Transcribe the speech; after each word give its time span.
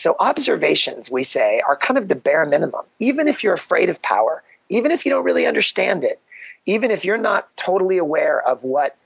So 0.00 0.16
observations, 0.18 1.10
we 1.10 1.22
say, 1.24 1.60
are 1.60 1.76
kind 1.76 1.98
of 1.98 2.08
the 2.08 2.16
bare 2.16 2.46
minimum. 2.46 2.86
Even 3.00 3.28
if 3.28 3.44
you're 3.44 3.52
afraid 3.52 3.90
of 3.90 4.00
power, 4.00 4.42
even 4.70 4.92
if 4.92 5.04
you 5.04 5.10
don't 5.10 5.24
really 5.24 5.44
understand 5.44 6.04
it, 6.04 6.18
even 6.64 6.90
if 6.90 7.04
you're 7.04 7.18
not 7.18 7.54
totally 7.58 7.98
aware 7.98 8.40
of 8.40 8.64
what 8.64 8.96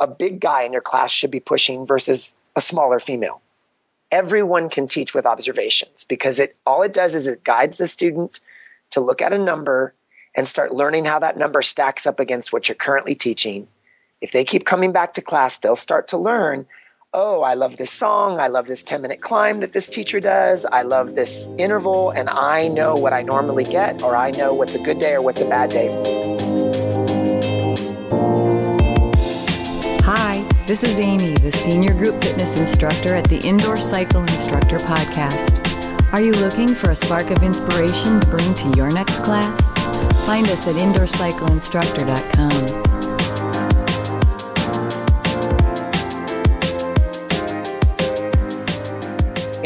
a 0.00 0.06
big 0.06 0.40
guy 0.40 0.62
in 0.62 0.72
your 0.72 0.80
class 0.80 1.10
should 1.10 1.30
be 1.30 1.38
pushing 1.38 1.84
versus 1.84 2.34
a 2.56 2.62
smaller 2.62 2.98
female. 2.98 3.42
Everyone 4.10 4.70
can 4.70 4.88
teach 4.88 5.12
with 5.12 5.26
observations 5.26 6.04
because 6.04 6.38
it 6.38 6.56
all 6.66 6.82
it 6.82 6.94
does 6.94 7.14
is 7.14 7.26
it 7.26 7.44
guides 7.44 7.76
the 7.76 7.86
student 7.86 8.40
to 8.92 9.00
look 9.00 9.20
at 9.20 9.34
a 9.34 9.38
number 9.38 9.92
and 10.34 10.48
start 10.48 10.72
learning 10.72 11.04
how 11.04 11.18
that 11.18 11.36
number 11.36 11.60
stacks 11.60 12.06
up 12.06 12.20
against 12.20 12.54
what 12.54 12.70
you're 12.70 12.76
currently 12.76 13.14
teaching. 13.14 13.68
If 14.22 14.32
they 14.32 14.44
keep 14.44 14.64
coming 14.64 14.92
back 14.92 15.12
to 15.14 15.20
class, 15.20 15.58
they'll 15.58 15.76
start 15.76 16.08
to 16.08 16.16
learn 16.16 16.66
oh, 17.18 17.42
I 17.42 17.54
love 17.54 17.76
this 17.76 17.90
song. 17.90 18.38
I 18.38 18.46
love 18.46 18.68
this 18.68 18.84
10 18.84 19.02
minute 19.02 19.20
climb 19.20 19.58
that 19.60 19.72
this 19.72 19.88
teacher 19.88 20.20
does. 20.20 20.64
I 20.64 20.82
love 20.82 21.16
this 21.16 21.48
interval, 21.58 22.10
and 22.10 22.28
I 22.28 22.68
know 22.68 22.94
what 22.94 23.12
I 23.12 23.22
normally 23.22 23.64
get, 23.64 24.00
or 24.02 24.14
I 24.16 24.30
know 24.30 24.54
what's 24.54 24.76
a 24.76 24.78
good 24.78 25.00
day 25.00 25.14
or 25.14 25.22
what's 25.22 25.40
a 25.40 25.48
bad 25.48 25.70
day. 25.70 25.88
Hi, 30.04 30.44
this 30.66 30.84
is 30.84 31.00
Amy, 31.00 31.34
the 31.34 31.50
Senior 31.50 31.94
Group 31.94 32.22
Fitness 32.22 32.56
Instructor 32.56 33.16
at 33.16 33.28
the 33.28 33.40
Indoor 33.40 33.78
Cycle 33.78 34.22
Instructor 34.22 34.78
Podcast. 34.78 35.64
Are 36.12 36.20
you 36.20 36.30
looking 36.32 36.68
for 36.68 36.90
a 36.90 36.96
spark 36.96 37.30
of 37.30 37.42
inspiration 37.42 38.20
to 38.20 38.26
bring 38.28 38.54
to 38.54 38.68
your 38.76 38.92
next 38.92 39.24
class? 39.24 39.60
Find 40.24 40.46
us 40.46 40.68
at 40.68 40.76
indoorcycleinstructor.com. 40.76 42.97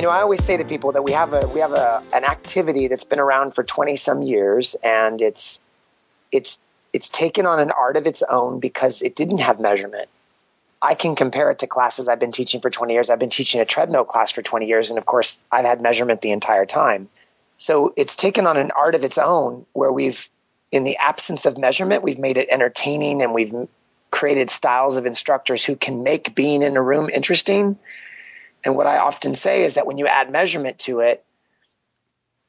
You 0.02 0.09
know, 0.09 0.15
I 0.15 0.20
always 0.20 0.42
say 0.42 0.56
to 0.56 0.65
people 0.65 0.91
that 0.91 1.05
we 1.05 1.12
have 1.12 1.33
a 1.33 1.47
we 1.47 1.61
have 1.61 1.70
a 1.70 2.02
an 2.12 2.24
activity 2.24 2.88
that's 2.88 3.05
been 3.05 3.20
around 3.20 3.55
for 3.55 3.62
20 3.62 3.95
some 3.95 4.20
years 4.20 4.74
and 4.82 5.23
it's 5.23 5.60
it's 6.32 6.59
it's 6.93 7.09
taken 7.09 7.46
on 7.46 7.60
an 7.60 7.71
art 7.71 7.96
of 7.96 8.04
its 8.04 8.21
own 8.29 8.59
because 8.59 9.01
it 9.01 9.15
didn't 9.15 9.38
have 9.38 9.60
measurement. 9.60 10.09
I 10.82 10.96
can 10.96 11.15
compare 11.15 11.52
it 11.52 11.60
to 11.60 11.68
classes 11.68 12.09
I've 12.09 12.18
been 12.18 12.32
teaching 12.32 12.60
for 12.60 12.68
20 12.68 12.93
years. 12.93 13.10
I've 13.10 13.21
been 13.21 13.30
teaching 13.30 13.60
a 13.60 13.65
treadmill 13.65 14.02
class 14.02 14.32
for 14.32 14.43
20 14.43 14.66
years 14.66 14.90
and 14.90 14.99
of 14.99 15.07
course 15.07 15.45
I've 15.52 15.65
had 15.65 15.80
measurement 15.80 16.21
the 16.21 16.32
entire 16.32 16.66
time. 16.66 17.09
So 17.59 17.95
it's 17.96 18.16
taken 18.16 18.45
on 18.49 18.57
an 18.57 18.73
art 18.73 18.96
of 18.96 19.05
its 19.05 19.18
own 19.18 19.65
where 19.73 19.93
we've 19.93 20.29
in 20.73 20.82
the 20.82 20.96
absence 20.96 21.46
of 21.46 21.57
measurement, 21.57 22.02
we've 22.02 22.18
made 22.18 22.38
it 22.38 22.49
entertaining 22.51 23.23
and 23.23 23.32
we've 23.32 23.55
created 24.10 24.51
styles 24.51 24.96
of 24.96 25.07
instructors 25.07 25.65
who 25.65 25.77
can 25.77 26.02
make 26.02 26.34
being 26.34 26.62
in 26.62 26.77
a 26.77 26.82
room 26.82 27.09
interesting 27.09 27.79
and 28.65 28.77
what 28.77 28.87
I 28.87 28.99
often 28.99 29.35
say 29.35 29.65
is 29.65 29.74
that 29.74 29.87
when 29.87 29.99
you 29.99 30.07
add 30.07 30.30
measurement 30.30 30.79
to 30.80 31.01
it, 31.01 31.24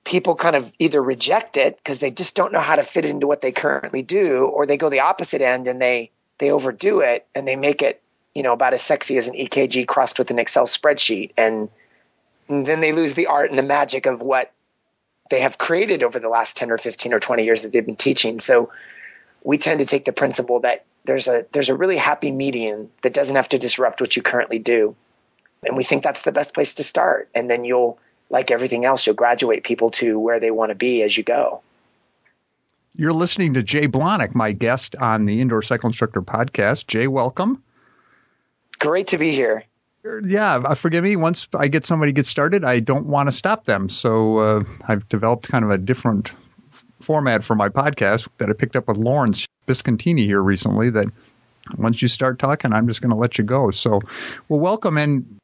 people 0.03 0.35
kind 0.35 0.55
of 0.55 0.73
either 0.79 1.01
reject 1.01 1.57
it 1.57 1.77
because 1.77 1.99
they 1.99 2.11
just 2.11 2.35
don't 2.35 2.51
know 2.51 2.59
how 2.59 2.75
to 2.75 2.83
fit 2.83 3.05
it 3.05 3.09
into 3.09 3.27
what 3.27 3.41
they 3.41 3.51
currently 3.51 4.01
do, 4.01 4.45
or 4.45 4.65
they 4.65 4.77
go 4.77 4.89
the 4.89 4.99
opposite 4.99 5.41
end 5.41 5.67
and 5.67 5.81
they 5.81 6.11
they 6.39 6.51
overdo 6.51 6.99
it 6.99 7.25
and 7.35 7.47
they 7.47 7.55
make 7.55 7.81
it, 7.81 8.01
you 8.33 8.43
know, 8.43 8.53
about 8.53 8.73
as 8.73 8.81
sexy 8.81 9.17
as 9.17 9.27
an 9.27 9.35
EKG 9.35 9.87
crossed 9.87 10.19
with 10.19 10.31
an 10.31 10.39
Excel 10.39 10.65
spreadsheet. 10.65 11.31
And, 11.37 11.69
and 12.49 12.65
then 12.65 12.81
they 12.81 12.91
lose 12.91 13.13
the 13.13 13.27
art 13.27 13.49
and 13.49 13.57
the 13.57 13.63
magic 13.63 14.05
of 14.05 14.21
what 14.21 14.51
they 15.29 15.41
have 15.41 15.57
created 15.57 16.03
over 16.03 16.19
the 16.19 16.29
last 16.29 16.57
10 16.57 16.71
or 16.71 16.77
15 16.77 17.13
or 17.13 17.19
20 17.19 17.43
years 17.43 17.61
that 17.61 17.71
they've 17.71 17.85
been 17.85 17.95
teaching. 17.95 18.39
So 18.39 18.71
we 19.43 19.57
tend 19.57 19.79
to 19.79 19.85
take 19.85 20.05
the 20.05 20.11
principle 20.11 20.59
that 20.61 20.85
there's 21.05 21.27
a 21.27 21.45
there's 21.51 21.69
a 21.69 21.75
really 21.75 21.97
happy 21.97 22.31
median 22.31 22.89
that 23.01 23.13
doesn't 23.13 23.35
have 23.35 23.49
to 23.49 23.57
disrupt 23.57 24.01
what 24.01 24.15
you 24.15 24.21
currently 24.21 24.59
do. 24.59 24.95
And 25.65 25.77
we 25.77 25.83
think 25.83 26.03
that's 26.03 26.23
the 26.23 26.31
best 26.31 26.53
place 26.53 26.73
to 26.75 26.83
start. 26.83 27.29
And 27.33 27.49
then 27.49 27.63
you'll, 27.63 27.97
like 28.29 28.51
everything 28.51 28.85
else, 28.85 29.05
you'll 29.05 29.15
graduate 29.15 29.63
people 29.63 29.89
to 29.91 30.19
where 30.19 30.39
they 30.39 30.51
want 30.51 30.69
to 30.69 30.75
be 30.75 31.03
as 31.03 31.17
you 31.17 31.23
go. 31.23 31.61
You're 32.95 33.13
listening 33.13 33.55
to 33.55 33.63
Jay 33.63 33.87
Blahnik, 33.87 34.35
my 34.35 34.51
guest 34.51 34.95
on 34.95 35.25
the 35.25 35.41
Indoor 35.41 35.63
Cycle 35.63 35.87
Instructor 35.87 36.21
podcast. 36.21 36.85
Jay, 36.87 37.07
welcome. 37.07 37.63
Great 38.77 39.07
to 39.07 39.17
be 39.17 39.31
here. 39.31 39.63
Yeah, 40.25 40.55
uh, 40.57 40.75
forgive 40.75 41.03
me. 41.03 41.15
Once 41.15 41.47
I 41.55 41.69
get 41.69 41.85
somebody 41.85 42.11
get 42.11 42.25
started, 42.25 42.65
I 42.65 42.81
don't 42.81 43.05
want 43.07 43.27
to 43.27 43.31
stop 43.31 43.65
them. 43.65 43.87
So 43.87 44.37
uh, 44.37 44.63
I've 44.87 45.07
developed 45.07 45.47
kind 45.47 45.63
of 45.63 45.71
a 45.71 45.77
different 45.77 46.33
f- 46.71 46.83
format 46.99 47.43
for 47.43 47.55
my 47.55 47.69
podcast 47.69 48.27
that 48.37 48.49
I 48.49 48.53
picked 48.53 48.75
up 48.75 48.87
with 48.87 48.97
Lawrence 48.97 49.47
Biscontini 49.65 50.25
here 50.25 50.41
recently. 50.41 50.89
That 50.89 51.07
once 51.77 52.01
you 52.01 52.09
start 52.09 52.37
talking, 52.37 52.73
I'm 52.73 52.87
just 52.87 53.01
going 53.01 53.11
to 53.11 53.15
let 53.15 53.37
you 53.37 53.45
go. 53.45 53.71
So, 53.71 54.01
well, 54.49 54.59
welcome. 54.59 54.97
And 54.97 55.39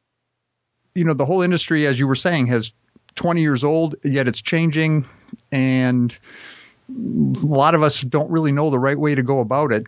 you 0.94 1.04
know, 1.04 1.14
the 1.14 1.26
whole 1.26 1.42
industry, 1.42 1.86
as 1.86 1.98
you 1.98 2.06
were 2.06 2.16
saying, 2.16 2.46
has 2.48 2.72
20 3.14 3.40
years 3.40 3.64
old, 3.64 3.96
yet 4.04 4.28
it's 4.28 4.40
changing. 4.40 5.04
And 5.52 6.18
a 6.88 7.46
lot 7.46 7.74
of 7.74 7.82
us 7.82 8.00
don't 8.02 8.30
really 8.30 8.52
know 8.52 8.70
the 8.70 8.78
right 8.78 8.98
way 8.98 9.14
to 9.14 9.22
go 9.22 9.40
about 9.40 9.72
it 9.72 9.86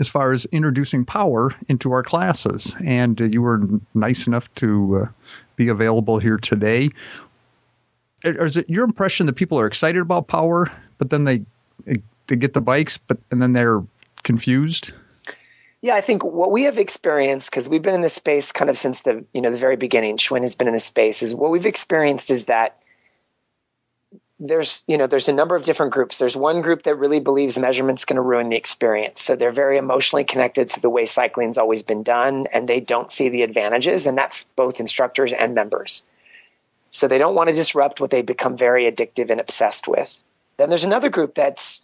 as 0.00 0.08
far 0.08 0.32
as 0.32 0.44
introducing 0.46 1.04
power 1.04 1.50
into 1.68 1.92
our 1.92 2.02
classes. 2.02 2.74
And 2.84 3.20
uh, 3.20 3.24
you 3.24 3.42
were 3.42 3.62
nice 3.94 4.26
enough 4.26 4.52
to 4.56 5.04
uh, 5.04 5.08
be 5.56 5.68
available 5.68 6.18
here 6.18 6.36
today. 6.36 6.90
Is 8.24 8.56
it 8.56 8.68
your 8.68 8.84
impression 8.84 9.26
that 9.26 9.34
people 9.34 9.58
are 9.58 9.66
excited 9.66 10.00
about 10.00 10.28
power, 10.28 10.70
but 10.98 11.10
then 11.10 11.24
they 11.24 11.44
they 12.26 12.36
get 12.36 12.54
the 12.54 12.60
bikes, 12.62 12.96
but 12.96 13.18
and 13.30 13.42
then 13.42 13.52
they're 13.52 13.82
confused? 14.22 14.92
Yeah, 15.84 15.96
I 15.96 16.00
think 16.00 16.24
what 16.24 16.50
we 16.50 16.62
have 16.62 16.78
experienced 16.78 17.50
because 17.50 17.68
we've 17.68 17.82
been 17.82 17.94
in 17.94 18.00
this 18.00 18.14
space 18.14 18.52
kind 18.52 18.70
of 18.70 18.78
since 18.78 19.02
the 19.02 19.22
you 19.34 19.42
know 19.42 19.50
the 19.50 19.58
very 19.58 19.76
beginning. 19.76 20.16
Schwinn 20.16 20.40
has 20.40 20.54
been 20.54 20.66
in 20.66 20.72
this 20.72 20.86
space. 20.86 21.22
Is 21.22 21.34
what 21.34 21.50
we've 21.50 21.66
experienced 21.66 22.30
is 22.30 22.46
that 22.46 22.80
there's 24.40 24.82
you 24.86 24.96
know 24.96 25.06
there's 25.06 25.28
a 25.28 25.32
number 25.34 25.54
of 25.54 25.64
different 25.64 25.92
groups. 25.92 26.16
There's 26.16 26.38
one 26.38 26.62
group 26.62 26.84
that 26.84 26.94
really 26.94 27.20
believes 27.20 27.58
measurement's 27.58 28.06
going 28.06 28.16
to 28.16 28.22
ruin 28.22 28.48
the 28.48 28.56
experience. 28.56 29.20
So 29.20 29.36
they're 29.36 29.52
very 29.52 29.76
emotionally 29.76 30.24
connected 30.24 30.70
to 30.70 30.80
the 30.80 30.88
way 30.88 31.04
cycling's 31.04 31.58
always 31.58 31.82
been 31.82 32.02
done, 32.02 32.46
and 32.50 32.66
they 32.66 32.80
don't 32.80 33.12
see 33.12 33.28
the 33.28 33.42
advantages. 33.42 34.06
And 34.06 34.16
that's 34.16 34.44
both 34.56 34.80
instructors 34.80 35.34
and 35.34 35.54
members. 35.54 36.02
So 36.92 37.08
they 37.08 37.18
don't 37.18 37.34
want 37.34 37.50
to 37.50 37.54
disrupt 37.54 38.00
what 38.00 38.08
they 38.08 38.22
become 38.22 38.56
very 38.56 38.90
addictive 38.90 39.28
and 39.28 39.38
obsessed 39.38 39.86
with. 39.86 40.22
Then 40.56 40.70
there's 40.70 40.84
another 40.84 41.10
group 41.10 41.34
that's 41.34 41.83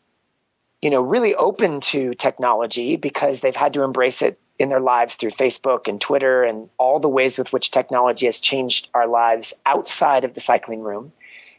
you 0.82 0.90
know, 0.90 1.00
really 1.00 1.34
open 1.34 1.80
to 1.80 2.14
technology 2.14 2.96
because 2.96 3.40
they've 3.40 3.56
had 3.56 3.74
to 3.74 3.82
embrace 3.82 4.22
it 4.22 4.38
in 4.58 4.68
their 4.68 4.80
lives 4.80 5.16
through 5.16 5.30
Facebook 5.30 5.88
and 5.88 6.00
Twitter 6.00 6.42
and 6.42 6.68
all 6.78 6.98
the 6.98 7.08
ways 7.08 7.38
with 7.38 7.52
which 7.52 7.70
technology 7.70 8.26
has 8.26 8.40
changed 8.40 8.88
our 8.94 9.06
lives 9.06 9.54
outside 9.66 10.24
of 10.24 10.34
the 10.34 10.40
cycling 10.40 10.80
room. 10.80 11.12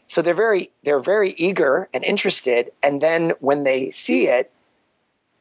So 0.08 0.22
they're 0.22 0.34
very 0.34 0.70
they're 0.84 1.00
very 1.00 1.32
eager 1.32 1.88
and 1.94 2.04
interested 2.04 2.70
and 2.82 3.00
then 3.00 3.30
when 3.40 3.64
they 3.64 3.90
see 3.90 4.28
it 4.28 4.52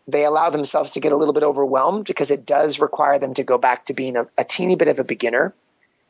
they 0.07 0.25
allow 0.25 0.49
themselves 0.49 0.91
to 0.91 0.99
get 0.99 1.11
a 1.11 1.15
little 1.15 1.33
bit 1.33 1.43
overwhelmed 1.43 2.05
because 2.05 2.31
it 2.31 2.45
does 2.45 2.79
require 2.79 3.19
them 3.19 3.33
to 3.33 3.43
go 3.43 3.57
back 3.57 3.85
to 3.85 3.93
being 3.93 4.17
a, 4.17 4.27
a 4.37 4.43
teeny 4.43 4.75
bit 4.75 4.87
of 4.87 4.99
a 4.99 5.03
beginner 5.03 5.53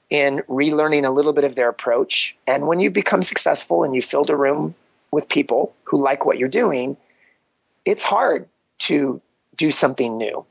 in 0.09 0.39
relearning 0.49 1.05
a 1.05 1.09
little 1.09 1.33
bit 1.33 1.43
of 1.43 1.55
their 1.55 1.69
approach. 1.69 2.35
And 2.47 2.67
when 2.67 2.79
you've 2.79 2.93
become 2.93 3.23
successful 3.23 3.83
and 3.83 3.95
you 3.95 4.01
filled 4.01 4.29
a 4.29 4.35
room 4.35 4.75
with 5.11 5.27
people 5.27 5.73
who 5.83 5.97
like 5.97 6.25
what 6.25 6.37
you're 6.37 6.49
doing, 6.49 6.97
it's 7.85 8.03
hard 8.03 8.47
to 8.79 9.21
do 9.55 9.71
something 9.71 10.17
new. 10.17 10.45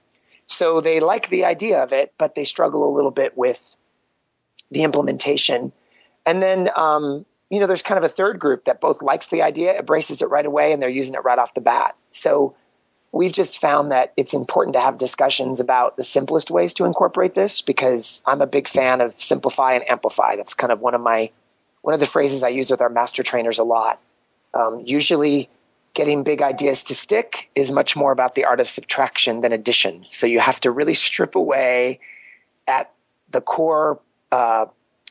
So 0.46 0.80
they 0.80 1.00
like 1.00 1.28
the 1.28 1.44
idea 1.44 1.82
of 1.82 1.92
it, 1.92 2.12
but 2.18 2.34
they 2.34 2.44
struggle 2.44 2.88
a 2.88 2.92
little 2.94 3.10
bit 3.10 3.36
with 3.36 3.76
the 4.70 4.82
implementation. 4.82 5.72
And 6.26 6.42
then, 6.42 6.70
um, 6.76 7.24
you 7.50 7.60
know, 7.60 7.66
there's 7.66 7.82
kind 7.82 7.98
of 7.98 8.04
a 8.04 8.08
third 8.08 8.38
group 8.38 8.64
that 8.64 8.80
both 8.80 9.02
likes 9.02 9.28
the 9.28 9.42
idea, 9.42 9.78
embraces 9.78 10.22
it 10.22 10.28
right 10.28 10.46
away, 10.46 10.72
and 10.72 10.82
they're 10.82 10.88
using 10.88 11.14
it 11.14 11.24
right 11.24 11.38
off 11.38 11.54
the 11.54 11.60
bat. 11.60 11.94
So 12.10 12.54
we've 13.12 13.32
just 13.32 13.58
found 13.58 13.90
that 13.90 14.12
it's 14.16 14.34
important 14.34 14.74
to 14.74 14.80
have 14.80 14.98
discussions 14.98 15.60
about 15.60 15.96
the 15.96 16.04
simplest 16.04 16.50
ways 16.50 16.74
to 16.74 16.84
incorporate 16.84 17.34
this 17.34 17.60
because 17.60 18.22
I'm 18.26 18.40
a 18.40 18.46
big 18.46 18.68
fan 18.68 19.00
of 19.00 19.12
simplify 19.12 19.74
and 19.74 19.88
amplify. 19.88 20.36
That's 20.36 20.54
kind 20.54 20.72
of 20.72 20.80
one 20.80 20.94
of 20.94 21.00
my 21.00 21.30
one 21.82 21.94
of 21.94 22.00
the 22.00 22.06
phrases 22.06 22.42
I 22.42 22.48
use 22.48 22.70
with 22.70 22.82
our 22.82 22.90
master 22.90 23.22
trainers 23.22 23.58
a 23.58 23.64
lot. 23.64 24.00
Um, 24.52 24.82
usually, 24.84 25.48
getting 25.94 26.22
big 26.22 26.42
ideas 26.42 26.84
to 26.84 26.94
stick 26.94 27.50
is 27.54 27.70
much 27.70 27.96
more 27.96 28.12
about 28.12 28.34
the 28.34 28.44
art 28.44 28.60
of 28.60 28.68
subtraction 28.68 29.40
than 29.40 29.52
addition. 29.52 30.04
So 30.08 30.26
you 30.26 30.40
have 30.40 30.60
to 30.60 30.70
really 30.70 30.94
strip 30.94 31.34
away 31.34 32.00
at 32.66 32.92
the 33.30 33.40
core 33.40 34.00
uh, 34.30 34.66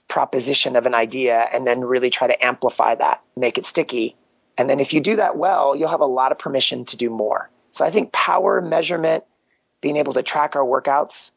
proposition 0.07 0.75
of 0.75 0.85
an 0.85 0.93
idea 0.95 1.47
and 1.53 1.67
then 1.67 1.81
really 1.81 2.09
try 2.09 2.27
to 2.27 2.45
amplify 2.45 2.95
that, 2.95 3.21
make 3.35 3.57
it 3.57 3.65
sticky. 3.65 4.15
And 4.57 4.69
then 4.69 4.79
if 4.79 4.93
you 4.93 5.01
do 5.01 5.15
that 5.17 5.37
well, 5.37 5.75
you'll 5.75 5.89
have 5.89 6.01
a 6.01 6.05
lot 6.05 6.31
of 6.31 6.39
permission 6.39 6.85
to 6.85 6.97
do 6.97 7.09
more. 7.09 7.49
So 7.71 7.85
I 7.85 7.91
think 7.91 8.11
power 8.11 8.61
measurement, 8.61 9.23
being 9.81 9.97
able 9.97 10.13
to 10.13 10.23
track 10.23 10.55
our 10.55 10.63
workouts, 10.63 11.31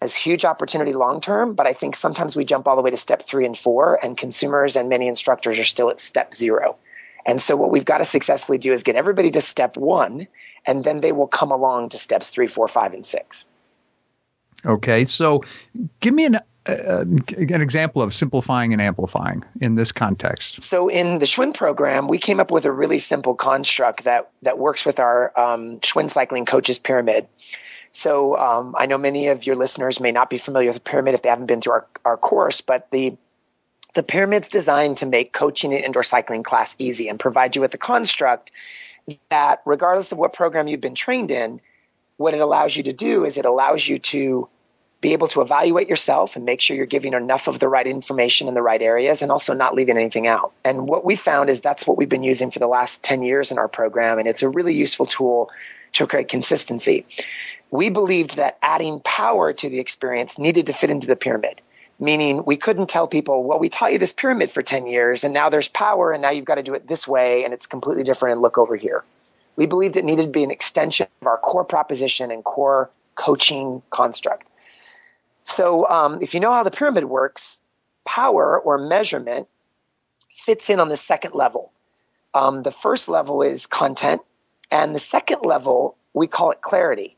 has 0.00 0.14
huge 0.14 0.44
opportunity 0.44 0.92
long 0.92 1.20
term, 1.20 1.54
but 1.54 1.66
I 1.66 1.72
think 1.72 1.96
sometimes 1.96 2.34
we 2.34 2.44
jump 2.44 2.66
all 2.66 2.76
the 2.76 2.82
way 2.82 2.90
to 2.90 2.96
step 2.96 3.22
three 3.22 3.46
and 3.46 3.56
four, 3.56 4.04
and 4.04 4.16
consumers 4.16 4.74
and 4.76 4.88
many 4.88 5.06
instructors 5.06 5.58
are 5.58 5.64
still 5.64 5.90
at 5.90 6.00
step 6.00 6.34
zero. 6.34 6.76
And 7.26 7.40
so 7.40 7.56
what 7.56 7.70
we've 7.70 7.84
got 7.84 7.98
to 7.98 8.04
successfully 8.04 8.58
do 8.58 8.72
is 8.72 8.82
get 8.82 8.96
everybody 8.96 9.30
to 9.30 9.40
step 9.40 9.76
one, 9.76 10.26
and 10.66 10.84
then 10.84 11.00
they 11.00 11.12
will 11.12 11.28
come 11.28 11.50
along 11.50 11.90
to 11.90 11.98
steps 11.98 12.30
three, 12.30 12.46
four, 12.46 12.68
five, 12.68 12.92
and 12.92 13.06
six. 13.06 13.44
Okay, 14.64 15.04
so 15.04 15.42
give 16.00 16.14
me 16.14 16.24
an 16.24 16.38
uh, 16.66 17.04
an 17.38 17.60
example 17.60 18.02
of 18.02 18.14
simplifying 18.14 18.72
and 18.72 18.80
amplifying 18.80 19.42
in 19.60 19.74
this 19.74 19.90
context. 19.90 20.62
So, 20.62 20.88
in 20.88 21.18
the 21.18 21.26
Schwinn 21.26 21.52
program, 21.52 22.06
we 22.06 22.18
came 22.18 22.38
up 22.38 22.52
with 22.52 22.64
a 22.64 22.70
really 22.70 23.00
simple 23.00 23.34
construct 23.34 24.04
that 24.04 24.30
that 24.42 24.58
works 24.58 24.86
with 24.86 25.00
our 25.00 25.36
um, 25.38 25.80
Schwinn 25.80 26.08
cycling 26.08 26.44
coaches 26.44 26.78
pyramid. 26.78 27.26
So, 27.90 28.38
um, 28.38 28.76
I 28.78 28.86
know 28.86 28.96
many 28.96 29.26
of 29.26 29.44
your 29.44 29.56
listeners 29.56 29.98
may 29.98 30.12
not 30.12 30.30
be 30.30 30.38
familiar 30.38 30.68
with 30.68 30.76
the 30.76 30.80
pyramid 30.80 31.14
if 31.14 31.22
they 31.22 31.28
haven't 31.28 31.46
been 31.46 31.60
through 31.60 31.72
our, 31.72 31.86
our 32.04 32.16
course, 32.16 32.60
but 32.60 32.88
the 32.92 33.16
the 33.94 34.02
pyramid's 34.02 34.48
designed 34.48 34.96
to 34.98 35.06
make 35.06 35.32
coaching 35.32 35.72
an 35.74 35.84
indoor 35.84 36.02
cycling 36.02 36.42
class 36.42 36.74
easy 36.78 37.08
and 37.08 37.18
provide 37.20 37.54
you 37.54 37.62
with 37.62 37.74
a 37.74 37.78
construct 37.78 38.50
that, 39.28 39.60
regardless 39.66 40.12
of 40.12 40.18
what 40.18 40.32
program 40.32 40.68
you've 40.68 40.80
been 40.80 40.94
trained 40.94 41.30
in, 41.30 41.60
what 42.16 42.34
it 42.34 42.40
allows 42.40 42.76
you 42.76 42.82
to 42.84 42.92
do 42.92 43.24
is 43.24 43.36
it 43.36 43.44
allows 43.44 43.88
you 43.88 43.98
to 43.98 44.48
be 45.00 45.12
able 45.12 45.26
to 45.26 45.40
evaluate 45.40 45.88
yourself 45.88 46.36
and 46.36 46.44
make 46.44 46.60
sure 46.60 46.76
you're 46.76 46.86
giving 46.86 47.12
enough 47.12 47.48
of 47.48 47.58
the 47.58 47.68
right 47.68 47.88
information 47.88 48.46
in 48.46 48.54
the 48.54 48.62
right 48.62 48.80
areas 48.80 49.20
and 49.20 49.32
also 49.32 49.52
not 49.52 49.74
leaving 49.74 49.96
anything 49.96 50.28
out. 50.28 50.52
And 50.64 50.86
what 50.86 51.04
we 51.04 51.16
found 51.16 51.50
is 51.50 51.60
that's 51.60 51.86
what 51.86 51.98
we've 51.98 52.08
been 52.08 52.22
using 52.22 52.52
for 52.52 52.60
the 52.60 52.68
last 52.68 53.02
10 53.02 53.22
years 53.22 53.50
in 53.50 53.58
our 53.58 53.66
program. 53.66 54.20
And 54.20 54.28
it's 54.28 54.44
a 54.44 54.48
really 54.48 54.74
useful 54.74 55.06
tool 55.06 55.50
to 55.94 56.06
create 56.06 56.28
consistency. 56.28 57.04
We 57.72 57.90
believed 57.90 58.36
that 58.36 58.58
adding 58.62 59.00
power 59.00 59.52
to 59.52 59.68
the 59.68 59.80
experience 59.80 60.38
needed 60.38 60.66
to 60.66 60.72
fit 60.72 60.90
into 60.90 61.08
the 61.08 61.16
pyramid, 61.16 61.60
meaning 61.98 62.44
we 62.44 62.56
couldn't 62.56 62.88
tell 62.88 63.06
people, 63.06 63.44
well, 63.44 63.58
we 63.58 63.68
taught 63.68 63.92
you 63.92 63.98
this 63.98 64.12
pyramid 64.12 64.50
for 64.50 64.62
10 64.62 64.86
years 64.86 65.24
and 65.24 65.32
now 65.32 65.48
there's 65.48 65.68
power 65.68 66.12
and 66.12 66.22
now 66.22 66.30
you've 66.30 66.44
got 66.44 66.56
to 66.56 66.62
do 66.62 66.74
it 66.74 66.88
this 66.88 67.06
way 67.06 67.44
and 67.44 67.54
it's 67.54 67.66
completely 67.66 68.02
different 68.02 68.32
and 68.34 68.42
look 68.42 68.58
over 68.58 68.76
here. 68.76 69.04
We 69.56 69.66
believed 69.66 69.96
it 69.96 70.04
needed 70.04 70.22
to 70.22 70.30
be 70.30 70.42
an 70.42 70.50
extension 70.50 71.06
of 71.20 71.26
our 71.26 71.38
core 71.38 71.64
proposition 71.64 72.30
and 72.30 72.42
core 72.42 72.90
coaching 73.14 73.82
construct. 73.90 74.48
So, 75.44 75.88
um, 75.88 76.22
if 76.22 76.34
you 76.34 76.40
know 76.40 76.52
how 76.52 76.62
the 76.62 76.70
pyramid 76.70 77.04
works, 77.04 77.60
power 78.04 78.58
or 78.58 78.78
measurement 78.78 79.48
fits 80.30 80.70
in 80.70 80.80
on 80.80 80.88
the 80.88 80.96
second 80.96 81.34
level. 81.34 81.72
Um, 82.34 82.62
the 82.62 82.70
first 82.70 83.08
level 83.08 83.42
is 83.42 83.66
content, 83.66 84.22
and 84.70 84.94
the 84.94 84.98
second 84.98 85.42
level, 85.42 85.96
we 86.14 86.26
call 86.26 86.50
it 86.50 86.62
clarity. 86.62 87.16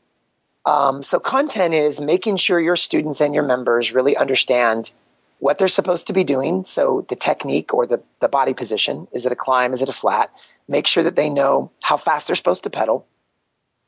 Um, 0.65 1.03
so, 1.03 1.19
content 1.19 1.73
is 1.73 2.01
making 2.01 2.37
sure 2.37 2.59
your 2.59 2.75
students 2.75 3.21
and 3.21 3.33
your 3.33 3.43
members 3.43 3.93
really 3.93 4.17
understand 4.17 4.91
what 5.39 5.57
they're 5.57 5.67
supposed 5.67 6.07
to 6.07 6.13
be 6.13 6.23
doing. 6.23 6.63
So, 6.63 7.05
the 7.09 7.15
technique 7.15 7.73
or 7.73 7.85
the, 7.85 8.01
the 8.19 8.27
body 8.27 8.53
position 8.53 9.07
is 9.11 9.25
it 9.25 9.31
a 9.31 9.35
climb? 9.35 9.73
Is 9.73 9.81
it 9.81 9.89
a 9.89 9.93
flat? 9.93 10.31
Make 10.67 10.87
sure 10.87 11.03
that 11.03 11.15
they 11.15 11.29
know 11.29 11.71
how 11.83 11.97
fast 11.97 12.27
they're 12.27 12.35
supposed 12.35 12.63
to 12.63 12.69
pedal. 12.69 13.05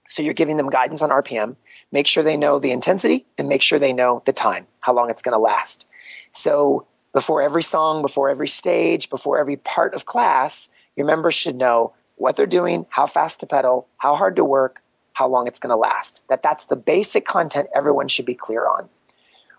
So, 0.08 0.22
you're 0.22 0.34
giving 0.34 0.58
them 0.58 0.70
guidance 0.70 1.02
on 1.02 1.10
RPM 1.10 1.56
make 1.92 2.08
sure 2.08 2.24
they 2.24 2.38
know 2.38 2.60
the 2.60 2.72
intensity 2.72 3.26
and 3.38 3.48
make 3.48 3.62
sure 3.62 3.80
they 3.80 3.94
know 3.94 4.22
the 4.26 4.34
time, 4.34 4.68
how 4.82 4.94
long 4.94 5.10
it's 5.10 5.22
going 5.22 5.34
to 5.34 5.40
last. 5.40 5.86
So 6.32 6.86
before 7.14 7.42
every 7.42 7.64
song, 7.64 8.02
before 8.02 8.30
every 8.30 8.48
stage, 8.48 9.10
before 9.10 9.40
every 9.40 9.58
part 9.58 9.94
of 9.94 10.06
class, 10.06 10.70
your 10.96 11.06
members 11.06 11.36
should 11.36 11.56
know 11.56 11.94
what 12.16 12.36
they're 12.36 12.46
doing, 12.46 12.86
how 12.90 13.06
fast 13.06 13.40
to 13.40 13.46
pedal, 13.46 13.88
how 13.98 14.16
hard 14.16 14.36
to 14.36 14.44
work, 14.44 14.82
how 15.18 15.28
long 15.28 15.48
it's 15.48 15.58
going 15.58 15.72
to 15.72 15.76
last. 15.76 16.22
That 16.30 16.44
that's 16.44 16.66
the 16.66 16.76
basic 16.76 17.26
content 17.26 17.70
everyone 17.74 18.08
should 18.08 18.28
be 18.28 18.36
clear 18.36 18.68
on. 18.68 18.88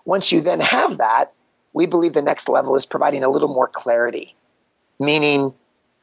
Once 0.05 0.31
you 0.31 0.41
then 0.41 0.61
have 0.61 0.99
that, 0.99 1.33
we 1.73 1.85
believe 1.85 2.13
the 2.13 2.23
next 2.23 2.49
level 2.49 2.77
is 2.77 2.87
providing 2.87 3.25
a 3.25 3.29
little 3.29 3.49
more 3.49 3.67
clarity, 3.67 4.37
meaning 5.01 5.53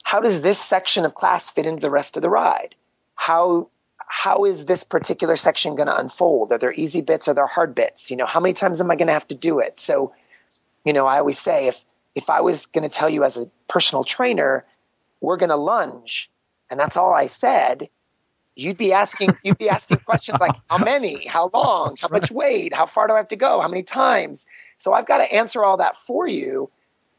how 0.03 0.19
does 0.19 0.41
this 0.41 0.59
section 0.59 1.05
of 1.05 1.15
class 1.15 1.49
fit 1.49 1.65
into 1.65 1.79
the 1.79 1.89
rest 1.89 2.17
of 2.17 2.21
the 2.21 2.29
ride? 2.29 2.75
How 3.15 3.69
how 4.07 4.43
is 4.43 4.65
this 4.65 4.83
particular 4.83 5.37
section 5.37 5.75
going 5.75 5.87
to 5.87 5.97
unfold? 5.97 6.51
Are 6.51 6.57
there 6.57 6.73
easy 6.73 6.99
bits? 6.99 7.29
Are 7.29 7.33
there 7.33 7.47
hard 7.47 7.73
bits? 7.73 8.11
You 8.11 8.17
know, 8.17 8.25
how 8.25 8.41
many 8.41 8.53
times 8.53 8.81
am 8.81 8.91
I 8.91 8.97
going 8.97 9.07
to 9.07 9.13
have 9.13 9.27
to 9.29 9.35
do 9.35 9.59
it? 9.59 9.79
So, 9.79 10.13
you 10.83 10.91
know, 10.91 11.05
I 11.05 11.19
always 11.19 11.39
say 11.39 11.67
if 11.67 11.85
if 12.13 12.29
I 12.29 12.41
was 12.41 12.65
going 12.65 12.83
to 12.83 12.93
tell 12.93 13.09
you 13.09 13.23
as 13.23 13.37
a 13.37 13.49
personal 13.69 14.03
trainer, 14.03 14.65
we're 15.21 15.37
going 15.37 15.49
to 15.49 15.55
lunge, 15.55 16.29
and 16.69 16.77
that's 16.77 16.97
all 16.97 17.13
I 17.13 17.27
said, 17.27 17.89
you'd 18.55 18.77
be 18.77 18.93
asking 18.93 19.31
you'd 19.43 19.57
be 19.57 19.69
asking 19.69 19.97
questions 19.99 20.39
like 20.39 20.55
how 20.69 20.77
many, 20.77 21.25
how 21.25 21.49
long, 21.53 21.95
how 22.01 22.07
much 22.07 22.31
weight, 22.31 22.73
how 22.73 22.85
far 22.85 23.07
do 23.07 23.13
I 23.13 23.17
have 23.17 23.27
to 23.29 23.35
go, 23.35 23.61
how 23.61 23.67
many 23.67 23.83
times? 23.83 24.45
So 24.77 24.93
I've 24.93 25.05
got 25.05 25.19
to 25.19 25.33
answer 25.33 25.63
all 25.63 25.77
that 25.77 25.97
for 25.97 26.27
you 26.27 26.69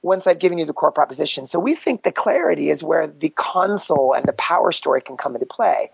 once 0.03 0.27
I've 0.27 0.39
given 0.39 0.59
you 0.59 0.65
the 0.65 0.73
core 0.73 0.93
proposition. 0.93 1.47
So 1.47 1.59
we 1.59 1.75
think 1.75 2.03
the 2.03 2.13
clarity 2.13 2.71
is 2.71 2.83
where 2.83 3.07
the 3.07 3.31
console 3.31 4.15
and 4.15 4.25
the 4.25 4.33
power 4.35 4.73
story 4.73 5.01
can 5.01 5.17
come 5.17 5.35
into 5.35 5.47
play. 5.47 5.91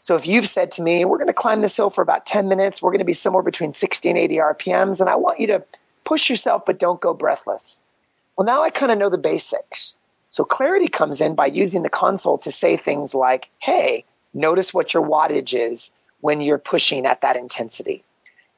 So 0.00 0.14
if 0.14 0.26
you've 0.26 0.46
said 0.46 0.70
to 0.72 0.82
me, 0.82 1.04
we're 1.04 1.18
going 1.18 1.26
to 1.26 1.32
climb 1.32 1.60
this 1.60 1.76
hill 1.76 1.90
for 1.90 2.02
about 2.02 2.24
10 2.24 2.48
minutes, 2.48 2.80
we're 2.80 2.90
going 2.90 3.00
to 3.00 3.04
be 3.04 3.12
somewhere 3.12 3.42
between 3.42 3.72
60 3.72 4.08
and 4.08 4.18
80 4.18 4.36
RPMs, 4.36 5.00
and 5.00 5.10
I 5.10 5.16
want 5.16 5.40
you 5.40 5.48
to 5.48 5.64
push 6.04 6.30
yourself, 6.30 6.64
but 6.64 6.78
don't 6.78 7.00
go 7.00 7.12
breathless. 7.12 7.78
Well, 8.36 8.46
now 8.46 8.62
I 8.62 8.70
kind 8.70 8.92
of 8.92 8.98
know 8.98 9.10
the 9.10 9.18
basics. 9.18 9.96
So 10.30 10.44
clarity 10.44 10.86
comes 10.86 11.20
in 11.20 11.34
by 11.34 11.46
using 11.46 11.82
the 11.82 11.90
console 11.90 12.38
to 12.38 12.52
say 12.52 12.76
things 12.76 13.12
like, 13.12 13.50
hey, 13.58 14.04
notice 14.38 14.72
what 14.72 14.94
your 14.94 15.06
wattage 15.06 15.54
is 15.54 15.90
when 16.20 16.40
you're 16.40 16.58
pushing 16.58 17.06
at 17.06 17.20
that 17.20 17.36
intensity. 17.36 18.04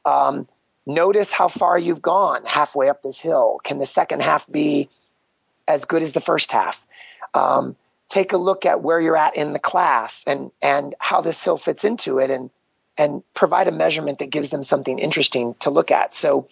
Um, 0.04 0.46
notice 0.86 1.32
how 1.32 1.48
far 1.48 1.78
you've 1.78 2.02
gone 2.02 2.44
halfway 2.44 2.88
up 2.88 3.02
this 3.02 3.18
hill. 3.18 3.60
Can 3.64 3.78
the 3.78 3.86
second 3.86 4.22
half 4.22 4.50
be 4.50 4.88
as 5.68 5.84
good 5.84 6.02
as 6.02 6.12
the 6.12 6.20
first 6.20 6.52
half? 6.52 6.86
Um, 7.34 7.76
take 8.08 8.32
a 8.32 8.36
look 8.36 8.66
at 8.66 8.82
where 8.82 9.00
you're 9.00 9.16
at 9.16 9.36
in 9.36 9.52
the 9.52 9.58
class 9.58 10.24
and 10.26 10.50
and 10.60 10.94
how 10.98 11.20
this 11.20 11.42
hill 11.42 11.56
fits 11.56 11.84
into 11.84 12.18
it 12.18 12.30
and 12.30 12.50
and 12.98 13.22
provide 13.34 13.68
a 13.68 13.72
measurement 13.72 14.18
that 14.18 14.30
gives 14.30 14.50
them 14.50 14.62
something 14.62 14.98
interesting 14.98 15.54
to 15.60 15.70
look 15.70 15.90
at. 15.90 16.14
So 16.14 16.48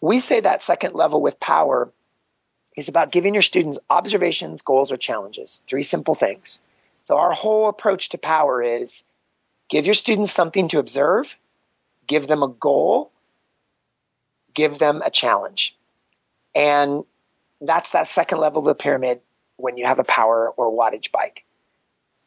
we 0.00 0.20
say 0.20 0.40
that 0.40 0.62
second 0.62 0.94
level 0.94 1.20
with 1.20 1.40
power 1.40 1.90
is 2.76 2.88
about 2.88 3.10
giving 3.10 3.34
your 3.34 3.42
students 3.42 3.78
observations, 3.88 4.62
goals, 4.62 4.92
or 4.92 4.96
challenges. 4.96 5.60
Three 5.66 5.82
simple 5.82 6.14
things. 6.14 6.60
So 7.02 7.16
our 7.16 7.32
whole 7.32 7.68
approach 7.68 8.10
to 8.10 8.18
power 8.18 8.62
is 8.62 9.02
give 9.68 9.86
your 9.86 9.94
students 9.94 10.32
something 10.32 10.68
to 10.68 10.78
observe, 10.78 11.36
give 12.06 12.26
them 12.26 12.42
a 12.42 12.48
goal, 12.48 13.12
give 14.54 14.78
them 14.78 15.02
a 15.04 15.10
challenge. 15.10 15.76
And 16.54 17.04
that's 17.60 17.92
that 17.92 18.06
second 18.06 18.38
level 18.38 18.60
of 18.60 18.66
the 18.66 18.74
pyramid 18.74 19.20
when 19.56 19.76
you 19.76 19.86
have 19.86 19.98
a 19.98 20.04
power 20.04 20.50
or 20.56 20.72
wattage 20.72 21.12
bike. 21.12 21.44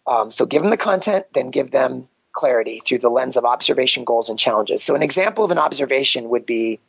Um, 0.06 0.32
so 0.32 0.46
give 0.46 0.62
them 0.62 0.72
the 0.72 0.78
content, 0.78 1.26
then 1.34 1.50
give 1.50 1.72
them 1.72 2.08
clarity 2.34 2.82
through 2.86 3.00
the 3.00 3.10
lens 3.10 3.38
of 3.38 3.46
observation 3.46 4.04
goals 4.04 4.30
and 4.30 4.38
challenges. 4.38 4.84
So 4.84 4.96
an 4.96 5.04
example 5.04 5.44
of 5.44 5.52
an 5.52 5.58
observation 5.58 6.30
would 6.30 6.46
be 6.46 6.80